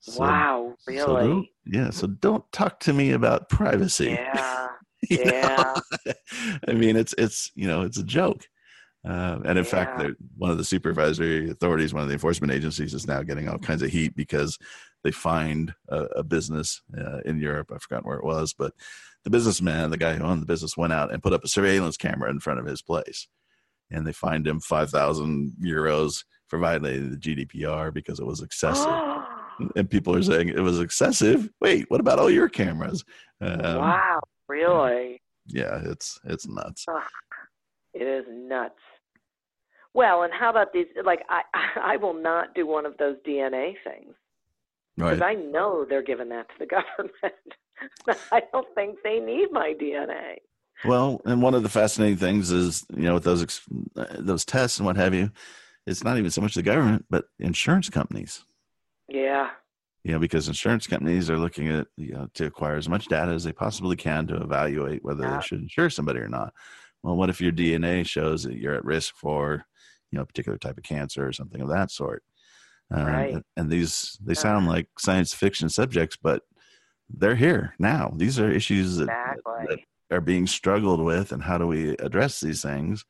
[0.00, 1.28] So- wow, really?
[1.28, 1.90] don't- yeah.
[1.90, 4.10] So don't talk to me about privacy.
[4.10, 4.68] yeah.
[5.08, 5.74] Yeah.
[6.68, 8.46] I mean, it's it's you know it's a joke.
[9.06, 10.02] Uh, and in fact, Yeah.
[10.08, 13.58] they're- one of the supervisory authorities, one of the enforcement agencies, is now getting all
[13.58, 14.58] kinds of heat because
[15.04, 17.70] they fined a, a business uh, in Europe.
[17.74, 18.74] I forgot where it was, but
[19.24, 21.96] the businessman, the guy who owned the business, went out and put up a surveillance
[21.96, 23.26] camera in front of his place,
[23.90, 28.86] and they fined him five thousand euros for violating the GDPR because it was excessive.
[29.76, 31.48] and people are saying it was excessive.
[31.60, 33.04] Wait, what about all your cameras?
[33.40, 35.22] Um, wow, really?
[35.46, 36.84] Yeah, it's it's nuts.
[37.94, 38.80] It is nuts.
[39.94, 40.86] Well, and how about these?
[41.04, 41.42] Like, I
[41.82, 44.14] I will not do one of those DNA things
[44.96, 45.10] Right.
[45.10, 47.34] because I know they're giving that to the government.
[48.30, 50.36] I don't think they need my DNA.
[50.84, 53.62] Well, and one of the fascinating things is, you know, with those ex-
[53.96, 55.30] uh, those tests and what have you,
[55.86, 58.44] it's not even so much the government, but insurance companies.
[59.08, 59.50] Yeah,
[60.04, 63.32] You know, because insurance companies are looking at you know to acquire as much data
[63.32, 65.36] as they possibly can to evaluate whether Yeah.
[65.36, 66.54] they should insure somebody or not.
[67.02, 69.64] Well, what if your DNA shows that you're at risk for,
[70.10, 72.22] you know, a particular type of cancer or something of that sort?
[72.90, 73.34] Um, Right.
[73.34, 76.42] and- And these they sound like science fiction subjects, but
[77.08, 78.12] they're here now.
[78.16, 79.66] These are issues that, exactly.
[80.08, 83.04] that are being struggled with and how do we address these things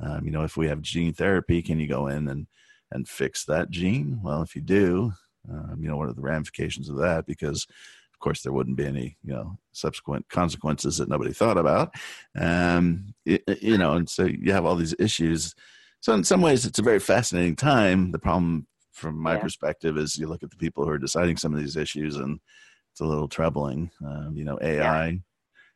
[0.00, 2.46] um, you know if we have gene therapy can you go in and
[2.90, 5.12] and fix that gene well if you do
[5.50, 7.66] um, you know what are the ramifications of that because
[8.14, 11.94] of course there wouldn't be any you know subsequent consequences that nobody thought about
[12.38, 15.54] um, it- you know and so you have all these issues
[16.00, 19.40] so in some ways it's a very fascinating time the problem from my Yeah.
[19.40, 22.40] perspective is you look at the people who are deciding some of these issues and
[22.92, 25.10] it's a little troubling um, you know ai Yeah.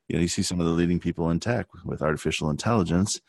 [0.09, 3.21] you know, you see some of the leading people in tech with artificial intelligence,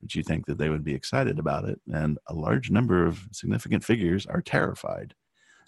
[0.00, 1.80] that you think that they would be excited about it.
[1.92, 5.14] And a large number of significant figures are terrified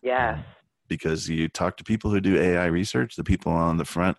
[0.02, 0.40] Yes.
[0.88, 4.16] because you talk to people who do AI research, the people on the front,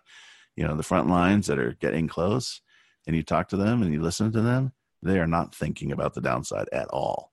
[0.56, 2.62] you know, the front lines that are getting close,
[3.06, 4.72] and you talk to them and you listen to them,
[5.02, 7.32] they are not thinking about the downside at all.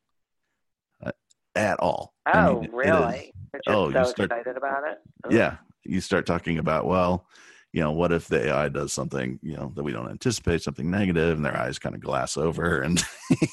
[1.04, 1.12] Uh,
[1.56, 2.14] at all.
[2.26, 3.34] I Oh, mean, it is- really?
[3.68, 4.98] Oh, you start- excited about it.
[5.26, 5.32] Ugh.
[5.34, 5.58] yeah
[5.88, 7.28] you start talking about well
[7.72, 10.90] you know what if the ai does something you know that we don't anticipate something
[10.90, 13.04] negative and their eyes kind of glass over and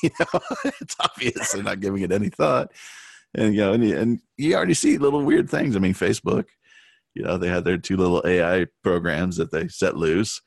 [0.02, 0.40] you know
[0.80, 2.72] it's obvious they're not giving it any thought
[3.34, 6.46] and you know and and you already see little weird things i mean facebook
[7.14, 10.40] you know they had their two little ai programs that they set loose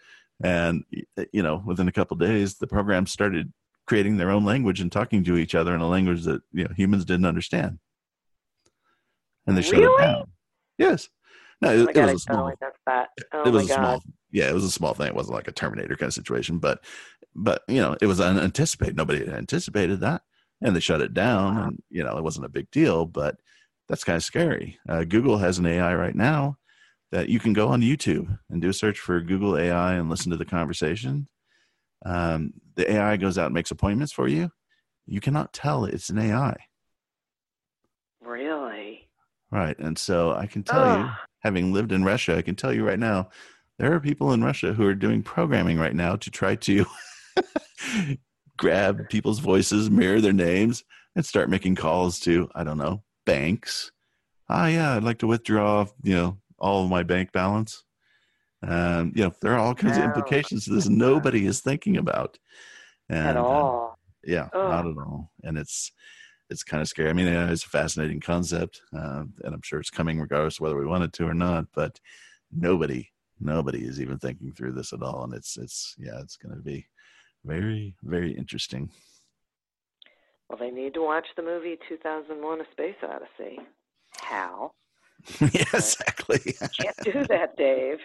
[0.43, 0.83] and
[1.31, 3.53] you know within a couple days the program started
[3.87, 6.73] creating their own language and talking to each other in a language that you know
[6.75, 7.79] humans didn't understand.
[9.47, 9.93] And they shut Really?
[9.93, 10.31] it down.
[10.77, 11.09] Yes.
[11.61, 13.07] No it, Oh it was a small totally.
[13.33, 15.07] Oh it was a small yeah it was a small thing.
[15.07, 16.83] It wasn't like a terminator kind of situation but
[17.35, 18.97] but you know it was unanticipated.
[18.97, 20.23] Nobody had anticipated that.
[20.61, 21.63] And they shut it down Wow.
[21.67, 23.37] and you know it wasn't a big deal but
[23.87, 24.79] that's kind of scary.
[24.89, 26.57] Uh, google has an ai right now
[27.15, 30.31] that you can go on youtube and do a search for google ai and listen
[30.31, 31.27] to the conversation
[32.05, 34.51] um, the ai goes out and makes appointments for you
[35.05, 36.55] you cannot tell it's an ai
[38.21, 39.07] Really?
[39.51, 41.09] right and so i can tell you
[41.45, 43.29] having lived in Russia, I can tell you right now,
[43.77, 46.87] there are people in Russia who are doing programming right now to try to
[48.57, 50.83] grab people's voices, mirror their names,
[51.15, 53.91] and start making calls to, I don't know, banks.
[54.49, 57.83] Ah, yeah, I'd like to withdraw, you know, all of my bank balance.
[58.63, 62.39] Um, you know, there are all kinds of implications to this nobody is thinking about.
[63.07, 63.99] And, At uh, all.
[64.23, 64.69] yeah, Ugh.
[64.71, 65.31] not at all.
[65.43, 65.91] And it's
[66.49, 67.09] it's kind of scary.
[67.09, 70.77] I mean, it's a fascinating concept, uh, and I'm sure it's coming regardless of whether
[70.77, 71.65] we want it to or not.
[71.75, 71.99] But
[72.51, 73.09] nobody,
[73.39, 75.23] nobody is even thinking through this at all.
[75.23, 76.87] And it's, it's, yeah, it's going to be
[77.45, 78.89] very, very interesting.
[80.49, 83.59] Well, they need to watch the movie 2001 A Space Odyssey.
[84.17, 84.71] How?
[85.41, 86.39] yeah, exactly.
[86.45, 87.99] You can't do that, Dave.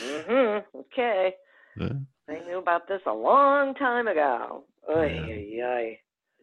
[0.00, 0.78] Mm-hmm.
[0.80, 1.34] Okay.
[1.76, 1.92] Yeah.
[2.28, 4.64] They knew about this a long time ago.
[4.88, 5.90] Oy, yeah.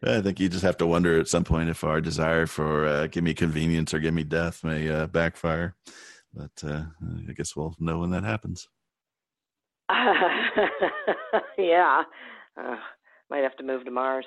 [0.04, 3.06] I think you just have to wonder at some point if our desire for uh,
[3.08, 5.74] give me convenience or give me death may uh, backfire.
[6.32, 6.84] But uh,
[7.28, 8.68] I guess we'll know when that happens.
[11.58, 12.02] yeah.
[12.56, 12.76] Uh,
[13.30, 14.26] might have to move to Mars.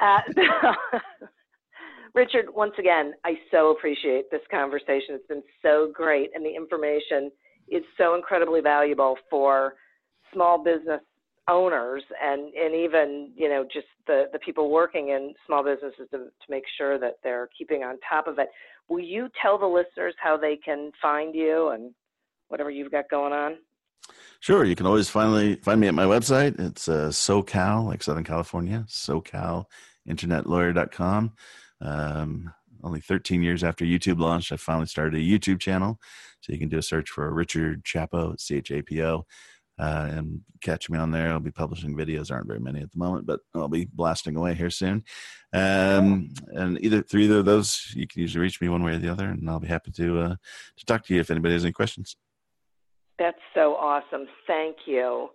[2.14, 5.14] Richard, once again, I so appreciate this conversation.
[5.14, 7.30] It's been so great, and the information
[7.68, 9.74] is so incredibly valuable for
[10.32, 11.00] small business
[11.48, 16.18] owners and, and even you know just the, the people working in small businesses to,
[16.18, 18.48] to make sure that they're keeping on top of it.
[18.88, 21.92] Will you tell the listeners how they can find you and
[22.48, 23.56] whatever you've got going on?
[24.40, 24.64] Sure.
[24.64, 26.60] You can always finally find me at my website.
[26.60, 31.32] It's uh, SoCal, like Southern California, SoCalInternetLawyer.com.
[31.82, 32.52] Um,
[32.84, 36.00] only 13 years after YouTube launched, I finally started a YouTube channel.
[36.40, 39.24] So you can do a search for Richard Chapo, C H A P O,
[39.78, 41.30] uh, and catch me on there.
[41.30, 42.32] I'll be publishing videos.
[42.32, 45.04] Aren't very many at the moment, but I'll be blasting away here soon.
[45.52, 48.98] Um, and either through either of those, you can usually reach me one way or
[48.98, 50.36] the other, and I'll be happy to uh,
[50.78, 52.16] to talk to you if anybody has any questions.
[53.18, 54.26] That's so awesome.
[54.48, 55.28] Thank you.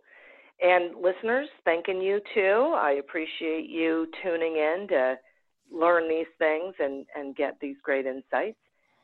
[0.61, 2.73] And listeners, thanking you too.
[2.75, 5.15] I appreciate you tuning in to
[5.71, 8.57] learn these things and, and get these great insights.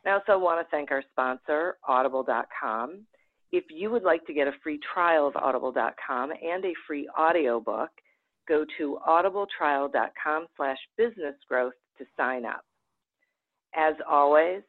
[0.06, 3.06] I also want to thank our sponsor, Audible.com.
[3.52, 7.90] If you would like to get a free trial of Audible.com and a free audiobook,
[8.48, 12.66] go to audibletrial.com slash businessgrowth to sign up.
[13.76, 14.62] As always,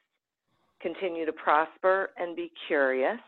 [0.81, 3.19] continue to prosper and be curious.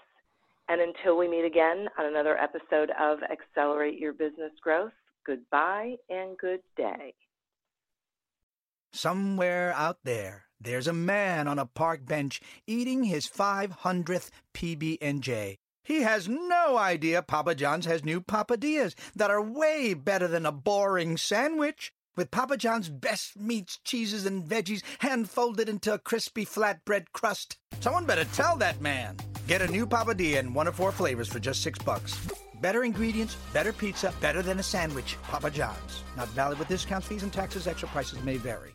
[0.69, 4.93] And until we meet again on another episode of Accelerate Your Business Growth,
[5.25, 7.15] goodbye and good day.
[8.97, 15.59] Somewhere out there, there's a man on a park bench eating his 500th PB&J.
[15.85, 20.51] He has no idea Papa John's has new papadillas that are way better than a
[20.51, 21.93] boring sandwich.
[22.17, 27.59] With Papa John's best meats, cheeses, and veggies hand folded into a crispy flatbread crust.
[27.81, 29.19] Someone better tell that man.
[29.47, 32.19] Get a new papadilla in one of four flavors for just six bucks.
[32.63, 35.19] Better ingredients, better pizza, better than a sandwich.
[35.25, 36.03] Papa John's.
[36.17, 37.67] Not valid with discounts, fees, and taxes.
[37.67, 38.75] Extra prices may vary.